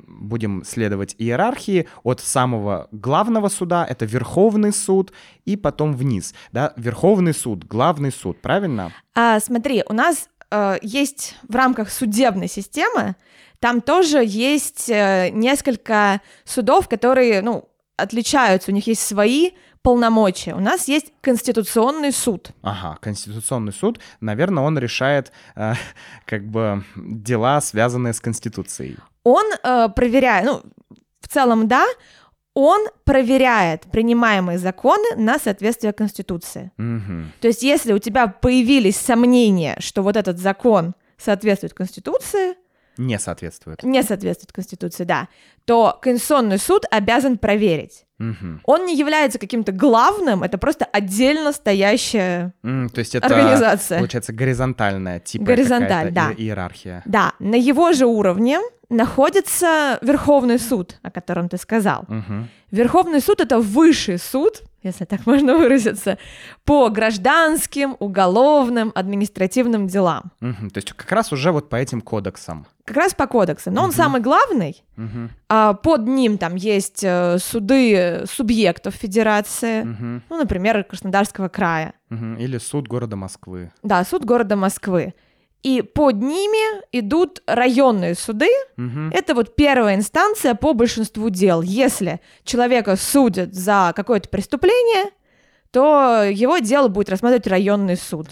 будем 0.06 0.64
следовать 0.64 1.14
иерархии 1.18 1.88
от 2.02 2.20
самого 2.20 2.88
главного 2.92 3.48
суда, 3.48 3.86
это 3.88 4.04
Верховный 4.04 4.72
суд, 4.72 5.12
и 5.44 5.56
потом 5.56 5.94
вниз. 5.94 6.34
Да? 6.52 6.72
Верховный 6.76 7.34
суд, 7.34 7.64
главный 7.64 8.12
суд, 8.12 8.40
правильно? 8.40 8.92
А, 9.14 9.40
смотри, 9.40 9.82
у 9.88 9.92
нас 9.92 10.28
э, 10.50 10.78
есть 10.82 11.36
в 11.48 11.54
рамках 11.54 11.90
судебной 11.90 12.48
системы, 12.48 13.16
там 13.58 13.80
тоже 13.80 14.22
есть 14.24 14.88
э, 14.90 15.30
несколько 15.30 16.20
судов, 16.44 16.88
которые, 16.88 17.40
ну, 17.42 17.68
отличаются, 17.96 18.70
у 18.70 18.74
них 18.74 18.86
есть 18.86 19.02
свои 19.02 19.50
полномочия. 19.82 20.54
У 20.54 20.60
нас 20.60 20.88
есть 20.88 21.12
Конституционный 21.20 22.12
суд. 22.12 22.50
Ага, 22.62 22.98
Конституционный 23.00 23.72
суд, 23.72 24.00
наверное, 24.20 24.64
он 24.64 24.76
решает 24.78 25.30
э, 25.54 25.74
как 26.26 26.44
бы 26.44 26.84
дела, 26.96 27.60
связанные 27.60 28.12
с 28.12 28.20
Конституцией. 28.20 28.96
Он 29.22 29.44
э, 29.62 29.88
проверяет, 29.94 30.46
ну, 30.46 30.62
в 31.20 31.28
целом, 31.28 31.68
да, 31.68 31.86
он 32.54 32.88
проверяет 33.04 33.82
принимаемые 33.82 34.58
законы 34.58 35.14
на 35.16 35.38
соответствие 35.38 35.92
Конституции. 35.92 36.72
Мгм. 36.78 37.32
То 37.40 37.48
есть, 37.48 37.62
если 37.62 37.92
у 37.92 37.98
тебя 37.98 38.28
появились 38.28 38.96
сомнения, 38.96 39.76
что 39.80 40.02
вот 40.02 40.16
этот 40.16 40.38
закон 40.38 40.94
соответствует 41.18 41.74
Конституции, 41.74 42.54
Не 42.98 43.18
соответствует. 43.18 43.82
не 43.82 44.02
соответствует 44.02 44.52
Конституции, 44.52 45.04
да, 45.04 45.28
то 45.64 45.98
Конституционный 46.00 46.58
суд 46.58 46.84
обязан 46.90 47.38
проверить. 47.38 48.04
Мгм. 48.18 48.62
Он 48.64 48.86
не 48.86 48.96
является 48.96 49.38
каким-то 49.38 49.72
главным, 49.72 50.42
это 50.42 50.56
просто 50.56 50.86
отдельно 50.86 51.52
стоящая 51.52 52.54
М, 52.62 52.88
то 52.88 53.00
есть 53.00 53.14
это, 53.14 53.26
организация. 53.26 53.98
получается, 53.98 54.32
горизонтальная 54.32 55.20
типа 55.20 55.44
Горизонталь, 55.44 56.10
да. 56.12 56.30
иер- 56.30 56.36
иерархия. 56.38 57.02
Да, 57.04 57.32
на 57.38 57.56
его 57.56 57.92
же 57.92 58.06
уровне 58.06 58.58
находится 58.88 59.98
Верховный 60.02 60.58
суд, 60.58 60.98
о 61.02 61.10
котором 61.10 61.48
ты 61.48 61.56
сказал. 61.58 62.04
Мгм. 62.08 62.48
Верховный 62.70 63.20
суд 63.20 63.40
это 63.40 63.58
высший 63.60 64.18
суд, 64.18 64.62
если 64.82 65.04
так 65.04 65.20
можно 65.26 65.56
выразиться, 65.56 66.18
по 66.64 66.88
гражданским, 66.90 67.96
уголовным, 67.98 68.92
административным 68.94 69.86
делам. 69.88 70.32
Мгм. 70.40 70.70
То 70.70 70.78
есть 70.78 70.92
как 70.92 71.10
раз 71.12 71.32
уже 71.32 71.52
вот 71.52 71.68
по 71.68 71.76
этим 71.76 72.00
кодексам. 72.00 72.66
Как 72.86 72.96
раз 72.96 73.14
по 73.14 73.26
кодексам, 73.26 73.74
но 73.74 73.82
он 73.82 73.88
Мгм. 73.88 73.96
самый 73.96 74.20
главный. 74.22 74.82
Мгм. 74.96 75.30
А 75.48 75.74
под 75.74 76.06
ним 76.08 76.38
там 76.38 76.54
есть 76.54 77.02
э, 77.02 77.38
суды 77.38 78.22
субъектов 78.30 78.94
федерации, 78.94 79.82
Мгм. 79.82 80.22
ну, 80.30 80.36
например, 80.38 80.84
Краснодарского 80.84 81.48
края. 81.48 81.92
Мгм. 82.10 82.36
Или 82.36 82.58
суд 82.58 82.86
города 82.88 83.16
Москвы. 83.16 83.72
Да, 83.82 84.04
суд 84.04 84.24
города 84.24 84.56
Москвы. 84.56 85.14
И 85.62 85.82
под 85.82 86.16
ними 86.22 86.80
идут 86.92 87.42
районные 87.46 88.14
суды. 88.14 88.48
Мгм. 88.76 89.10
Это 89.12 89.34
вот 89.34 89.56
первая 89.56 89.96
инстанция 89.96 90.54
по 90.54 90.72
большинству 90.74 91.28
дел. 91.28 91.60
Если 91.62 92.20
человека 92.44 92.94
судят 92.94 93.52
за 93.54 93.92
какое-то 93.96 94.28
преступление, 94.28 95.10
то 95.72 96.22
его 96.22 96.58
дело 96.58 96.86
будет 96.88 97.10
рассматривать 97.10 97.48
районный 97.48 97.96
суд. 97.96 98.28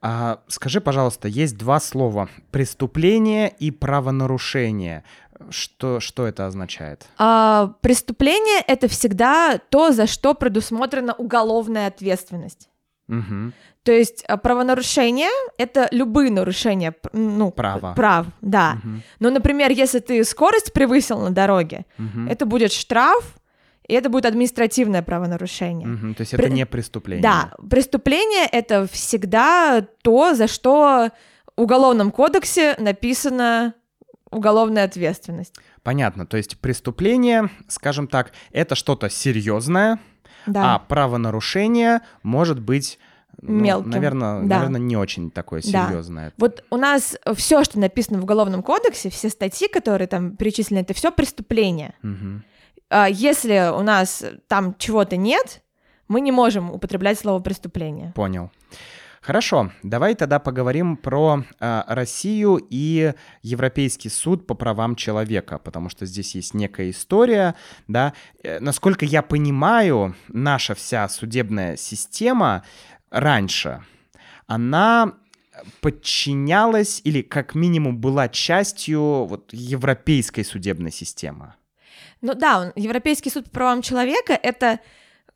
А, 0.00 0.40
скажи, 0.48 0.80
пожалуйста, 0.80 1.28
есть 1.28 1.56
два 1.56 1.80
слова: 1.80 2.28
преступление 2.50 3.52
и 3.58 3.70
правонарушение. 3.70 5.04
Что, 5.50 6.00
что 6.00 6.26
это 6.26 6.46
означает? 6.46 7.06
А 7.16 7.74
преступление 7.80 8.60
это 8.66 8.88
всегда 8.88 9.58
то, 9.70 9.92
за 9.92 10.06
что 10.06 10.34
предусмотрена 10.34 11.14
уголовная 11.14 11.86
ответственность. 11.86 12.68
Мгм. 13.06 13.54
То 13.84 13.92
есть 13.92 14.22
а, 14.28 14.36
правонарушение 14.36 15.30
это 15.56 15.88
любые 15.92 16.30
нарушения 16.30 16.94
ну, 17.12 17.50
Права. 17.52 17.94
прав, 17.94 18.26
да. 18.42 18.74
Мгм. 18.82 19.02
Ну, 19.20 19.30
например, 19.30 19.70
если 19.70 20.00
ты 20.00 20.22
скорость 20.24 20.72
превысил 20.72 21.20
на 21.20 21.30
дороге, 21.30 21.86
Мгм. 21.96 22.28
это 22.28 22.44
будет 22.44 22.72
штраф, 22.72 23.37
и 23.88 23.94
это 23.94 24.08
будет 24.10 24.26
административное 24.26 25.02
правонарушение. 25.02 25.86
Мгм. 25.88 26.14
То 26.14 26.20
есть 26.20 26.32
При- 26.32 26.44
это 26.44 26.54
не 26.54 26.66
преступление. 26.66 27.22
Да, 27.22 27.52
преступление 27.68 28.46
это 28.52 28.86
всегда 28.86 29.84
то, 30.02 30.34
за 30.34 30.46
что 30.46 31.10
в 31.56 31.60
уголовном 31.62 32.10
кодексе 32.12 32.76
написана 32.78 33.74
уголовная 34.30 34.84
ответственность. 34.84 35.54
Понятно. 35.82 36.26
То 36.26 36.36
есть 36.36 36.58
преступление, 36.60 37.48
скажем 37.66 38.06
так, 38.08 38.32
это 38.52 38.74
что-то 38.74 39.08
серьезное, 39.08 39.98
Да. 40.46 40.74
а 40.74 40.78
правонарушение 40.78 42.00
может 42.22 42.60
быть, 42.60 42.98
ну, 43.40 43.60
Мелким. 43.60 43.90
наверное, 43.90 44.42
Да. 44.42 44.56
наверное, 44.56 44.80
не 44.80 44.96
очень 44.96 45.30
такое 45.30 45.62
Да. 45.62 45.86
серьезное. 45.88 46.32
Вот 46.36 46.62
у 46.70 46.76
нас 46.76 47.16
все, 47.36 47.64
что 47.64 47.78
написано 47.78 48.20
в 48.20 48.24
уголовном 48.24 48.62
кодексе, 48.62 49.08
все 49.10 49.28
статьи, 49.30 49.68
которые 49.68 50.08
там 50.08 50.36
перечислены, 50.36 50.80
это 50.80 50.92
все 50.94 51.10
преступления. 51.10 51.94
Мгм. 52.02 52.44
А 52.90 53.08
Если 53.08 53.70
у 53.72 53.82
нас 53.82 54.24
там 54.46 54.74
чего-то 54.78 55.16
нет, 55.16 55.62
мы 56.08 56.20
не 56.20 56.32
можем 56.32 56.70
употреблять 56.70 57.18
слово 57.18 57.40
преступление. 57.40 58.12
Понял. 58.14 58.50
Хорошо, 59.20 59.72
давай 59.82 60.14
тогда 60.14 60.38
поговорим 60.38 60.96
про 60.96 61.44
э, 61.60 61.82
Россию 61.86 62.64
и 62.70 63.12
Европейский 63.42 64.08
суд 64.08 64.46
по 64.46 64.54
правам 64.54 64.94
человека, 64.94 65.58
потому 65.58 65.90
что 65.90 66.06
здесь 66.06 66.34
есть 66.34 66.54
некая 66.54 66.90
история, 66.90 67.54
да. 67.88 68.14
Э, 68.42 68.58
насколько 68.60 69.04
я 69.04 69.20
понимаю, 69.22 70.14
наша 70.28 70.74
вся 70.74 71.08
судебная 71.08 71.76
система 71.76 72.64
раньше, 73.10 73.82
она 74.46 75.14
подчинялась 75.80 77.02
или 77.04 77.20
как 77.20 77.54
минимум 77.54 77.98
была 77.98 78.28
частью 78.28 79.26
вот 79.26 79.52
европейской 79.52 80.42
судебной 80.42 80.92
системы. 80.92 81.54
Ну 82.20 82.34
да, 82.34 82.60
он- 82.60 82.72
Европейский 82.74 83.30
суд 83.30 83.44
по 83.44 83.50
правам 83.50 83.82
человека— 83.82 84.38
это 84.42 84.80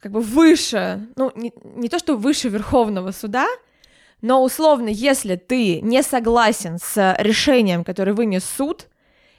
как 0.00 0.12
бы 0.12 0.20
выше, 0.20 1.06
ну 1.16 1.30
не, 1.36 1.52
не 1.76 1.88
то, 1.88 1.98
что 1.98 2.16
выше 2.16 2.48
Верховного 2.48 3.12
суда, 3.12 3.46
но 4.20 4.42
условно, 4.42 4.88
если 4.88 5.36
ты 5.36 5.80
не 5.80 6.02
согласен 6.02 6.78
с 6.78 7.14
решением, 7.18 7.84
которое 7.84 8.12
вынес 8.12 8.44
суд, 8.44 8.88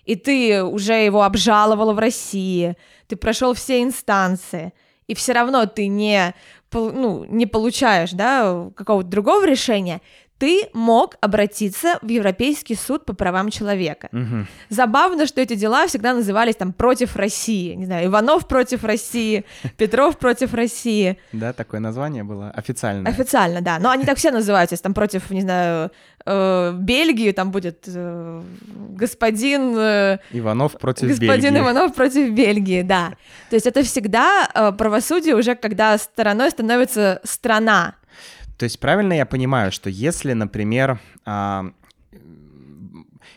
и 0.06 0.16
ты 0.16 0.64
уже 0.64 0.94
его 0.94 1.24
обжаловал 1.24 1.94
в 1.94 2.00
России, 2.00 2.76
ты 3.08 3.16
прошел 3.16 3.54
все 3.54 3.82
инстанции, 3.82 4.74
и 5.08 5.16
все 5.16 5.34
равно 5.34 5.66
ты 5.66 5.88
не, 5.88 6.34
ну, 6.72 7.26
не 7.26 7.46
получаешь 7.46 8.12
да, 8.12 8.70
какого-то 8.76 9.10
другого 9.10 9.46
решения, 9.46 10.02
ты 10.38 10.70
мог 10.74 11.16
обратиться 11.22 12.00
в 12.02 12.10
Европейский 12.10 12.76
суд 12.76 13.06
по 13.06 13.14
правам 13.14 13.50
человека. 13.50 14.10
Мгм. 14.12 14.48
Забавно, 14.70 15.26
что 15.26 15.40
эти 15.40 15.56
дела 15.56 15.88
всегда 15.88 16.14
назывались 16.14 16.56
там 16.56 16.74
против 16.74 17.16
России. 17.16 17.76
Не 17.76 17.86
знаю, 17.86 18.08
Иванов 18.08 18.48
против 18.48 18.84
России, 18.84 19.46
Петров 19.78 20.18
против 20.18 20.54
России. 20.54 21.18
Да, 21.32 21.54
такое 21.54 21.80
название 21.80 22.24
было 22.24 22.50
официальное. 22.50 23.12
Официально, 23.12 23.62
да. 23.62 23.80
Но 23.80 23.90
они 23.90 24.04
так 24.06 24.18
все 24.18 24.32
называются. 24.32 24.74
Если 24.74 24.84
там 24.84 24.94
против, 24.94 25.30
не 25.30 25.42
знаю, 25.42 25.92
э, 26.26 26.74
Бельгии, 26.78 27.32
там 27.32 27.52
будет 27.52 27.84
э, 27.88 28.42
господин... 28.90 29.78
э, 29.78 30.18
Иванов 30.32 30.74
против 30.74 31.10
Господин 31.10 31.54
Бельгии. 31.54 31.64
Иванов 31.64 31.94
против 31.94 32.32
Бельгии, 32.32 32.82
да. 32.82 33.14
То 33.50 33.56
есть 33.56 33.68
это 33.68 33.84
всегда 33.84 34.74
правосудие 34.78 35.36
уже, 35.36 35.56
когда 35.56 35.98
стороной 35.98 36.52
становится 36.52 37.22
страна. 37.24 37.96
То 38.58 38.64
есть 38.66 38.80
правильно 38.80 39.14
я 39.14 39.26
понимаю, 39.26 39.72
что 39.72 39.90
если, 39.90 40.34
например, 40.34 41.00
а, 41.26 41.72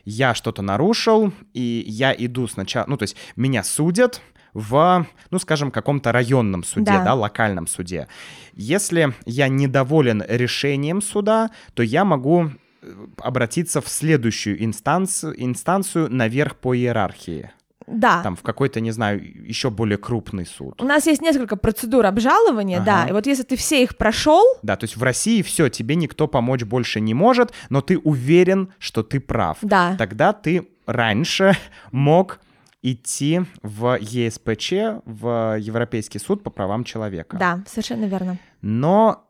я 0.04 0.34
что-то 0.34 0.62
нарушил, 0.62 1.32
и 1.52 1.84
я 1.86 2.14
иду 2.16 2.46
сначала, 2.48 2.86
ну, 2.88 2.96
то 2.96 3.04
есть 3.04 3.16
меня 3.34 3.62
судят 3.62 4.20
в, 4.54 5.06
ну, 5.30 5.38
скажем, 5.38 5.70
каком-то 5.70 6.12
районном 6.12 6.64
суде, 6.64 6.86
Да. 6.92 7.04
да. 7.04 7.14
локальном 7.14 7.66
суде. 7.66 8.08
Если 8.54 9.12
я 9.26 9.48
недоволен 9.48 10.24
решением 10.26 11.02
суда, 11.02 11.50
то 11.74 11.82
я 11.82 12.04
могу 12.04 12.50
э, 12.82 13.06
обратиться 13.18 13.80
в 13.82 13.88
следующую 13.88 14.64
инстанцию, 14.64 15.34
инстанцию 15.42 16.10
наверх 16.10 16.56
по 16.56 16.74
иерархии. 16.74 17.50
Да. 17.86 18.22
Там 18.22 18.34
в 18.36 18.42
какой-то, 18.42 18.80
не 18.80 18.90
знаю, 18.90 19.20
еще 19.48 19.70
более 19.70 19.98
крупный 19.98 20.46
суд. 20.46 20.80
У 20.82 20.84
нас 20.84 21.06
есть 21.06 21.22
несколько 21.22 21.56
процедур 21.56 22.04
обжалования, 22.06 22.80
да, 22.80 23.02
Ага. 23.02 23.10
и 23.10 23.12
вот 23.12 23.26
если 23.26 23.42
ты 23.44 23.56
все 23.56 23.82
их 23.82 23.96
прошел, 23.96 24.42
Да, 24.62 24.76
то 24.76 24.84
есть 24.84 24.96
в 24.96 25.02
России 25.02 25.42
все, 25.42 25.68
тебе 25.68 25.94
никто 25.94 26.26
помочь 26.26 26.64
больше 26.64 27.00
не 27.00 27.14
может, 27.14 27.52
но 27.70 27.80
ты 27.80 27.98
уверен, 27.98 28.72
что 28.78 29.02
ты 29.02 29.20
прав. 29.20 29.58
да, 29.62 29.94
Тогда 29.98 30.32
ты 30.32 30.68
раньше 30.86 31.56
мог 31.92 32.40
идти 32.82 33.40
в 33.62 33.98
ЕСПЧ, 34.00 34.72
в 35.04 35.56
Европейский 35.58 36.18
суд 36.18 36.42
по 36.42 36.50
правам 36.50 36.84
человека. 36.84 37.36
да, 37.36 37.62
совершенно 37.66 38.04
верно. 38.04 38.38
Но 38.62 39.25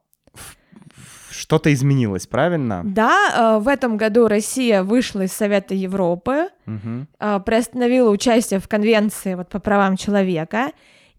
что-то 1.37 1.72
изменилось, 1.72 2.27
правильно? 2.27 2.83
Да, 2.85 3.57
э, 3.57 3.62
в 3.62 3.68
этом 3.68 3.96
году 3.96 4.29
Россия 4.29 4.83
вышла 4.83 5.22
из 5.22 5.33
Совета 5.33 5.75
Европы, 5.75 6.49
э, 6.66 7.40
приостановила 7.44 8.11
участие 8.11 8.61
в 8.61 8.68
конвенции 8.68 9.35
вот, 9.35 9.49
по 9.49 9.59
правам 9.59 9.96
человека, 9.96 10.72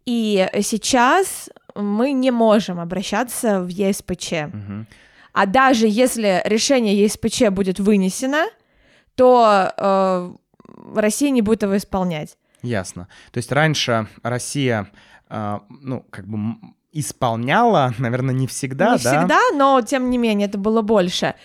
и 0.05 0.47
сейчас 0.61 1.49
мы 1.75 2.13
не 2.13 2.31
можем 2.31 2.79
обращаться 2.79 3.61
в 3.61 3.67
ЕСПЧ. 3.67 4.31
Мгм. 4.53 4.87
А 5.33 5.45
даже 5.45 5.87
если 5.87 6.41
решение 6.45 7.03
ЕСПЧ 7.03 7.49
будет 7.51 7.79
вынесено, 7.79 8.45
то 9.15 9.71
э, 9.77 10.31
Россия 10.95 11.29
не 11.29 11.41
будет 11.41 11.63
его 11.63 11.77
исполнять. 11.77 12.37
Ясно. 12.61 13.07
То 13.31 13.37
есть 13.37 13.51
раньше 13.51 14.07
Россия, 14.23 14.89
а, 15.29 15.61
ну, 15.69 16.05
как 16.09 16.27
бы 16.27 16.55
исполняла, 16.99 17.93
наверное, 17.99 18.33
не 18.33 18.47
всегда, 18.47 18.97
не 18.97 19.03
да? 19.03 19.19
всегда, 19.19 19.39
но 19.53 19.81
тем 19.81 20.09
не 20.09 20.17
менее 20.17 20.47
это 20.47 20.57
было 20.57 20.81
больше. 20.81 21.35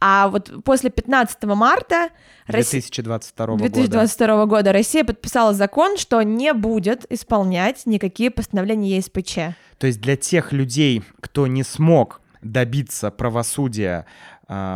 А 0.00 0.28
вот 0.28 0.50
после 0.64 0.90
15 0.90 1.44
марта 1.44 2.08
Россия... 2.48 2.80
2022 2.80 3.46
года. 3.46 3.62
2022 3.62 4.46
года 4.46 4.72
Россия 4.72 5.04
подписала 5.04 5.54
закон, 5.54 5.96
что 5.96 6.20
не 6.22 6.52
будет 6.52 7.06
исполнять 7.08 7.86
никакие 7.86 8.32
постановления 8.32 8.96
ЕСПЧ. 8.96 9.34
То 9.78 9.86
есть 9.86 10.00
для 10.00 10.16
тех 10.16 10.52
людей, 10.52 11.04
кто 11.20 11.46
не 11.46 11.62
смог 11.62 12.20
добиться 12.42 13.12
правосудия 13.12 14.06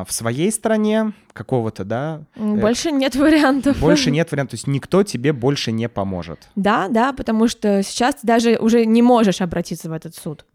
в 0.07 0.13
своей 0.13 0.51
стране, 0.53 1.13
какого-то, 1.33 1.85
да, 1.85 2.23
э, 2.37 2.55
Больше 2.61 2.91
нет 2.93 3.15
вариантов. 3.17 3.79
больше 3.81 4.11
нет 4.19 4.31
вариантов, 4.33 4.53
то 4.53 4.55
есть 4.55 4.67
никто 4.67 5.03
тебе 5.03 5.33
больше 5.33 5.73
не 5.73 5.89
поможет. 5.89 6.49
Да, 6.57 6.89
да, 6.89 7.13
потому 7.13 7.49
что 7.49 7.83
сейчас 7.83 8.15
ты 8.17 8.27
даже 8.27 8.57
уже 8.57 8.87
не 8.87 9.03
можешь 9.03 9.41
обратиться 9.43 9.89
в 9.91 9.93
этот 9.93 10.15
суд. 10.15 10.47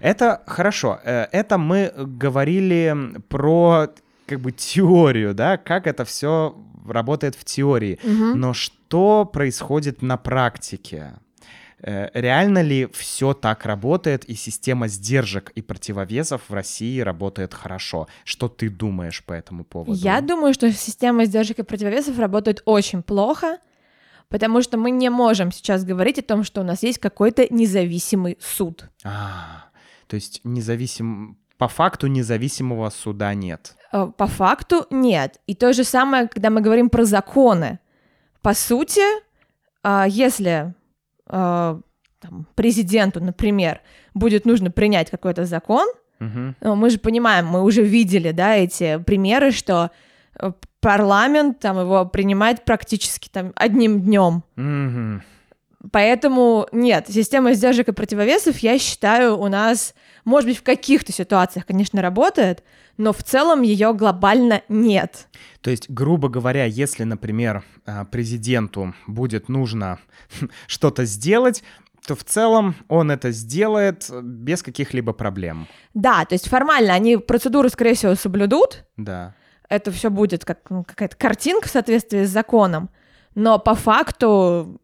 Это 0.00 0.42
хорошо. 0.46 0.98
Э, 1.04 1.26
Это 1.32 1.58
мы 1.58 1.92
говорили 1.96 2.96
про 3.28 3.88
как 4.26 4.40
бы 4.40 4.52
теорию, 4.52 5.34
да, 5.34 5.56
как 5.56 5.86
это 5.86 6.04
все 6.04 6.54
работает 6.88 7.34
в 7.34 7.44
теории. 7.44 7.98
Но 8.34 8.52
что 8.54 9.24
происходит 9.24 10.02
на 10.02 10.16
практике? 10.16 11.12
Э, 11.82 12.08
Реально 12.14 12.62
ли 12.62 12.88
все 12.92 13.32
так 13.32 13.64
работает, 13.64 14.24
и 14.24 14.34
система 14.34 14.88
сдержек 14.88 15.50
и 15.50 15.62
противовесов 15.62 16.42
в 16.48 16.54
России 16.54 17.00
работает 17.00 17.54
хорошо? 17.54 18.06
Что 18.24 18.48
ты 18.48 18.68
думаешь 18.68 19.24
по 19.24 19.32
этому 19.32 19.64
поводу? 19.64 19.92
Я 19.92 20.20
думаю, 20.20 20.54
что 20.54 20.70
система 20.72 21.24
сдержек 21.24 21.58
и 21.58 21.62
противовесов 21.62 22.18
работает 22.18 22.62
очень 22.64 23.02
плохо, 23.02 23.58
потому 24.28 24.62
что 24.62 24.76
мы 24.76 24.90
не 24.90 25.10
можем 25.10 25.52
сейчас 25.52 25.84
говорить 25.84 26.18
о 26.18 26.22
том, 26.22 26.44
что 26.44 26.60
у 26.60 26.64
нас 26.64 26.82
есть 26.82 26.98
какой-то 26.98 27.46
независимый 27.52 28.38
суд. 28.40 28.88
А, 29.04 29.64
то 30.06 30.16
есть 30.16 30.40
независим... 30.44 31.38
по 31.56 31.68
факту 31.68 32.06
независимого 32.06 32.90
суда 32.90 33.34
нет. 33.34 33.76
Э, 33.92 34.10
По 34.16 34.26
факту 34.26 34.86
нет. 34.90 35.40
И 35.46 35.54
то 35.54 35.72
же 35.72 35.84
самое, 35.84 36.28
когда 36.28 36.50
мы 36.50 36.60
говорим 36.60 36.90
про 36.90 37.04
законы. 37.04 37.78
По 38.42 38.54
сути, 38.54 39.02
а, 39.82 40.06
если 40.08 40.74
там, 41.30 42.46
президенту, 42.54 43.22
например, 43.22 43.80
будет 44.14 44.44
нужно 44.44 44.70
принять 44.70 45.10
какой-то 45.10 45.44
закон, 45.44 45.88
ну, 46.20 46.74
мы 46.76 46.90
же 46.90 46.98
понимаем, 46.98 47.46
мы 47.46 47.62
уже 47.62 47.82
видели, 47.82 48.32
да, 48.32 48.54
эти 48.54 48.98
примеры, 48.98 49.52
что 49.52 49.90
э, 50.38 50.52
парламент 50.80 51.60
там 51.60 51.80
его 51.80 52.04
принимает 52.04 52.64
практически 52.66 53.30
там 53.30 53.52
одним 53.56 54.02
днем. 54.02 54.44
Мгм. 54.56 55.22
Поэтому 55.92 56.66
нет, 56.72 57.06
система 57.08 57.54
сдержек 57.54 57.88
и 57.88 57.92
противовесов, 57.92 58.58
я 58.58 58.78
считаю, 58.78 59.38
у 59.38 59.48
нас, 59.48 59.94
может 60.24 60.48
быть, 60.50 60.58
в 60.58 60.62
каких-то 60.62 61.10
ситуациях, 61.10 61.64
конечно, 61.64 62.02
работает, 62.02 62.62
но 62.98 63.14
в 63.14 63.22
целом 63.22 63.62
ее 63.62 63.94
глобально 63.94 64.60
нет. 64.68 65.28
То 65.62 65.70
есть, 65.70 65.88
грубо 65.88 66.28
говоря, 66.28 66.66
если, 66.66 67.04
например, 67.04 67.64
а, 67.86 68.04
президенту 68.04 68.94
будет 69.06 69.48
нужно 69.48 69.98
что-то 70.66 71.06
сделать, 71.06 71.62
то 72.06 72.14
в 72.14 72.24
целом 72.24 72.74
он 72.88 73.10
это 73.10 73.30
сделает 73.30 74.10
без 74.22 74.62
каких-либо 74.62 75.12
проблем. 75.14 75.66
Да, 75.94 76.24
то 76.26 76.34
есть 76.34 76.48
формально 76.48 76.92
они 76.92 77.16
процедуру, 77.16 77.68
скорее 77.70 77.94
всего, 77.94 78.14
соблюдут, 78.16 78.84
Да. 78.98 79.34
это 79.68 79.90
все 79.92 80.10
будет 80.10 80.44
как 80.44 80.58
ну, 80.70 80.84
какая-то 80.84 81.16
картинка 81.16 81.68
в 81.68 81.70
соответствии 81.70 82.24
с 82.24 82.30
законом, 82.30 82.90
но 83.34 83.58
по 83.58 83.74
факту 83.74 84.80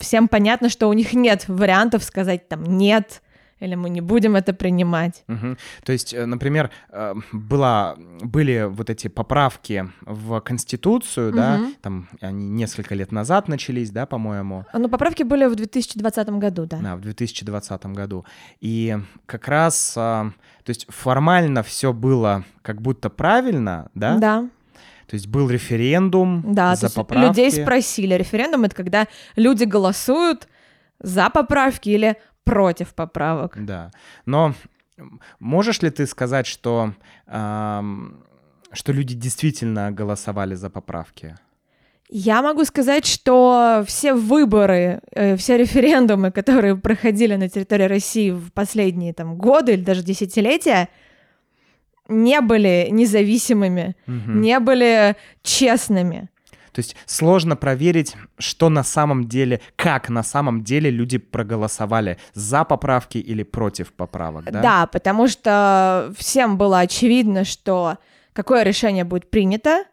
всем 0.00 0.28
понятно, 0.28 0.68
что 0.68 0.88
у 0.88 0.92
них 0.92 1.12
нет 1.12 1.44
вариантов 1.48 2.02
сказать 2.04 2.48
там 2.48 2.64
нет, 2.64 3.22
или 3.60 3.74
мы 3.74 3.90
не 3.90 4.00
будем 4.00 4.36
это 4.36 4.54
принимать. 4.54 5.22
Мгм. 5.26 5.58
То 5.84 5.92
есть, 5.92 6.14
э, 6.14 6.24
например, 6.24 6.70
э, 6.88 7.14
была, 7.30 7.94
были 8.22 8.66
вот 8.66 8.88
эти 8.88 9.08
поправки 9.08 9.90
в 10.00 10.40
Конституцию, 10.40 11.32
да, 11.34 11.58
Мгм. 11.58 11.74
там 11.82 12.08
они 12.22 12.48
несколько 12.48 12.94
лет 12.94 13.12
назад 13.12 13.48
начались, 13.48 13.90
да, 13.90 14.06
по-моему, 14.06 14.64
Ну, 14.72 14.88
поправки 14.88 15.24
были 15.24 15.44
в 15.44 15.54
2020 15.56 16.38
году, 16.38 16.64
да. 16.64 16.78
да, 16.78 16.96
в 16.96 17.02
2020 17.02 17.92
году. 17.94 18.24
И 18.62 18.96
как 19.26 19.46
раз, 19.46 19.92
а, 19.96 20.30
то 20.64 20.70
есть 20.70 20.86
формально 20.88 21.62
все 21.62 21.92
было 21.92 22.44
как 22.62 22.80
будто 22.80 23.10
правильно, 23.10 23.90
да? 23.94 24.16
Да, 24.16 24.48
То 25.10 25.14
есть 25.14 25.26
был 25.26 25.50
референдум 25.50 26.54
да, 26.54 26.70
то 26.74 26.80
за 26.82 26.86
есть 26.86 26.94
поправки. 26.94 27.26
людей 27.26 27.50
спросили. 27.50 28.14
Референдум— 28.14 28.62
это 28.64 28.76
когда 28.76 29.08
люди 29.34 29.64
голосуют 29.64 30.46
за 31.00 31.30
поправки 31.30 31.88
или 31.88 32.16
против 32.44 32.94
поправок. 32.94 33.56
Да. 33.56 33.90
Но 34.24 34.54
можешь 35.40 35.82
ли 35.82 35.90
ты 35.90 36.06
сказать, 36.06 36.46
что, 36.46 36.94
ам, 37.26 38.22
что 38.70 38.92
люди 38.92 39.16
действительно 39.16 39.90
голосовали 39.90 40.54
за 40.54 40.70
поправки? 40.70 41.36
Я 42.08 42.40
могу 42.40 42.64
сказать, 42.64 43.04
что 43.04 43.82
все 43.88 44.14
выборы, 44.14 45.00
э, 45.10 45.36
все 45.36 45.56
референдумы, 45.56 46.30
которые 46.30 46.76
проходили 46.76 47.34
на 47.34 47.48
территории 47.48 47.88
России 47.88 48.30
в 48.30 48.52
последние 48.52 49.12
там, 49.12 49.36
годы 49.36 49.72
или 49.72 49.82
даже 49.82 50.04
десятилетия, 50.04 50.88
не 52.10 52.40
были 52.40 52.88
независимыми, 52.90 53.94
Мгм. 54.06 54.40
не 54.40 54.58
были 54.60 55.16
честными. 55.42 56.28
То 56.72 56.78
есть 56.80 56.94
сложно 57.06 57.56
проверить, 57.56 58.14
что 58.38 58.68
на 58.68 58.84
самом 58.84 59.26
деле, 59.28 59.60
как 59.76 60.08
на 60.08 60.22
самом 60.22 60.62
деле 60.62 60.88
люди 60.88 61.18
проголосовали 61.18 62.16
за 62.32 62.64
поправки 62.64 63.18
или 63.18 63.42
против 63.42 63.92
поправок, 63.92 64.44
да? 64.44 64.60
Да? 64.62 64.86
потому 64.86 65.26
что 65.26 66.12
всем 66.16 66.56
было 66.58 66.78
очевидно, 66.80 67.44
что 67.44 67.96
какое 68.32 68.62
решение 68.62 69.02
будет 69.04 69.30
принято. 69.30 69.84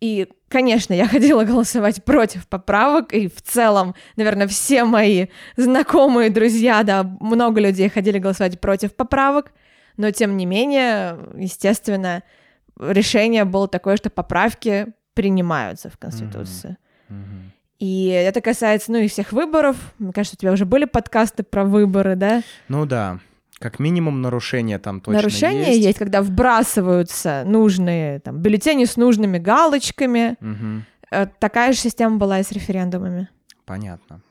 И, 0.00 0.28
конечно, 0.48 0.94
я 0.94 1.06
ходила 1.08 1.44
голосовать 1.44 2.04
против 2.04 2.46
поправок, 2.48 3.12
и 3.12 3.28
в 3.28 3.42
целом, 3.42 3.94
наверное, 4.16 4.46
все 4.46 4.84
мои 4.84 5.26
знакомые, 5.56 6.30
друзья, 6.30 6.82
да, 6.84 7.02
много 7.20 7.60
людей 7.60 7.88
ходили 7.88 8.18
голосовать 8.18 8.60
против 8.60 8.94
поправок, 8.94 9.52
но, 10.00 10.10
тем 10.12 10.36
не 10.38 10.46
менее, 10.46 11.18
естественно, 11.36 12.22
решение 12.78 13.44
было 13.44 13.68
такое, 13.68 13.96
что 13.96 14.08
поправки 14.08 14.88
принимаются 15.12 15.90
в 15.90 15.98
Конституции. 15.98 16.78
Мгм. 17.08 17.52
И 17.78 18.06
это 18.06 18.40
касается, 18.40 18.92
ну, 18.92 18.98
и 18.98 19.08
всех 19.08 19.32
выборов. 19.32 19.76
Мне 19.98 20.12
кажется, 20.12 20.36
у 20.38 20.40
тебя 20.40 20.52
уже 20.52 20.64
были 20.64 20.86
подкасты 20.86 21.42
про 21.42 21.64
выборы, 21.64 22.16
да? 22.16 22.42
Ну 22.68 22.86
да, 22.86 23.18
как 23.58 23.78
минимум 23.78 24.22
нарушения 24.22 24.78
там 24.78 25.00
точно 25.02 25.20
Нарушения 25.20 25.76
есть. 25.76 25.98
когда 25.98 26.22
вбрасываются 26.22 27.42
нужные 27.44 28.20
там, 28.20 28.38
бюллетени 28.38 28.86
с 28.86 28.96
нужными 28.96 29.38
галочками. 29.38 30.36
Э, 31.10 31.26
Такая 31.38 31.72
же 31.74 31.78
система 31.78 32.16
была 32.16 32.40
и 32.40 32.42
с 32.42 32.52
референдумами. 32.52 33.28
Понятно. 33.66 34.22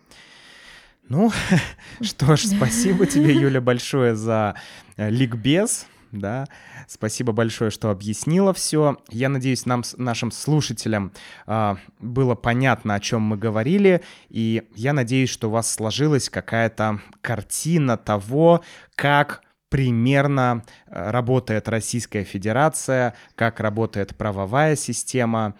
Ну, 1.09 1.31
что 2.01 2.35
ж, 2.35 2.45
спасибо 2.45 3.07
тебе, 3.07 3.33
Юля, 3.41 3.61
большое 3.61 4.15
за 4.15 4.53
э, 4.95 5.09
ликбез, 5.09 5.87
да. 6.11 6.45
Спасибо 6.87 7.33
большое, 7.33 7.71
что 7.71 7.89
объяснила 7.89 8.53
все. 8.53 8.97
Я 9.09 9.29
надеюсь, 9.29 9.65
нам, 9.65 9.83
нашим 9.97 10.31
слушателям 10.31 11.11
а, 11.45 11.77
было 11.99 12.33
понятно, 12.35 12.95
о 12.95 12.99
чем 12.99 13.21
мы 13.21 13.37
говорили, 13.37 14.01
и 14.29 14.63
я 14.75 14.93
надеюсь, 14.93 15.29
что 15.29 15.49
у 15.49 15.51
вас 15.51 15.71
сложилась 15.71 16.29
какая-то 16.29 16.99
картина 17.21 17.97
того, 17.97 18.63
как 18.95 19.41
примерно 19.69 20.63
э, 20.87 21.11
работает 21.11 21.69
Российская 21.69 22.23
Федерация, 22.23 23.15
как 23.35 23.59
работает 23.59 24.15
правовая 24.15 24.75
система. 24.75 25.55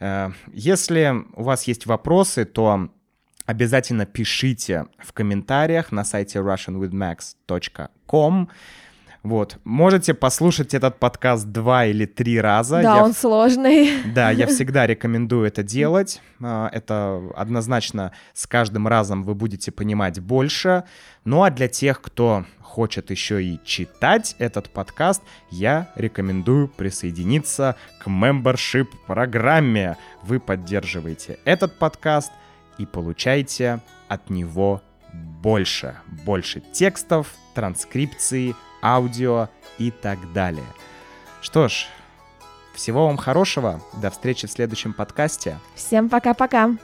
Э, 0.00 0.30
Если 0.52 1.14
у 1.34 1.42
вас 1.42 1.64
есть 1.64 1.86
вопросы, 1.86 2.44
то 2.44 2.88
обязательно 3.46 4.06
пишите 4.06 4.86
в 4.98 5.12
комментариях 5.12 5.92
на 5.92 6.04
сайте 6.04 6.38
russianwithmax.com. 6.38 8.48
Вот. 9.22 9.58
Можете 9.64 10.12
послушать 10.12 10.74
этот 10.74 10.98
подкаст 10.98 11.46
два 11.46 11.86
или 11.86 12.04
три 12.04 12.38
раза. 12.38 12.82
да, 12.82 12.96
Я 12.96 13.04
он 13.04 13.14
сложный. 13.14 14.02
да, 14.12 14.30
я 14.30 14.46
всегда 14.54 14.86
рекомендую 14.86 15.46
это 15.46 15.62
делать. 15.62 16.20
А, 16.42 16.68
Это 16.72 17.22
однозначно 17.34 18.12
с 18.34 18.46
каждым 18.46 18.86
разом 18.86 19.22
вы 19.22 19.34
будете 19.34 19.72
понимать 19.72 20.20
больше. 20.20 20.84
Ну 21.24 21.42
а 21.42 21.50
для 21.50 21.68
тех, 21.68 22.02
кто 22.02 22.44
хочет 22.60 23.10
еще 23.10 23.42
и 23.42 23.58
читать 23.64 24.36
этот 24.38 24.68
подкаст, 24.68 25.22
я 25.50 25.88
рекомендую 25.96 26.68
присоединиться 26.68 27.76
к 28.00 28.08
membership 28.08 28.88
программе. 29.06 29.96
Вы 30.22 30.38
поддерживаете 30.38 31.38
этот 31.46 31.78
подкаст 31.78 32.30
и 32.78 32.86
получаете 32.86 33.80
от 34.08 34.30
него 34.30 34.82
больше. 35.12 35.96
Больше 36.24 36.60
текстов, 36.72 37.34
транскрипции, 37.54 38.54
аудио 38.82 39.48
и 39.78 39.90
так 39.90 40.32
далее. 40.32 40.66
Что 41.40 41.68
ж, 41.68 41.86
всего 42.74 43.06
вам 43.06 43.16
хорошего. 43.16 43.80
До 44.00 44.10
встречи 44.10 44.46
в 44.46 44.50
следующем 44.50 44.92
подкасте. 44.92 45.58
Всем 45.74 46.08
пока-пока. 46.08 46.76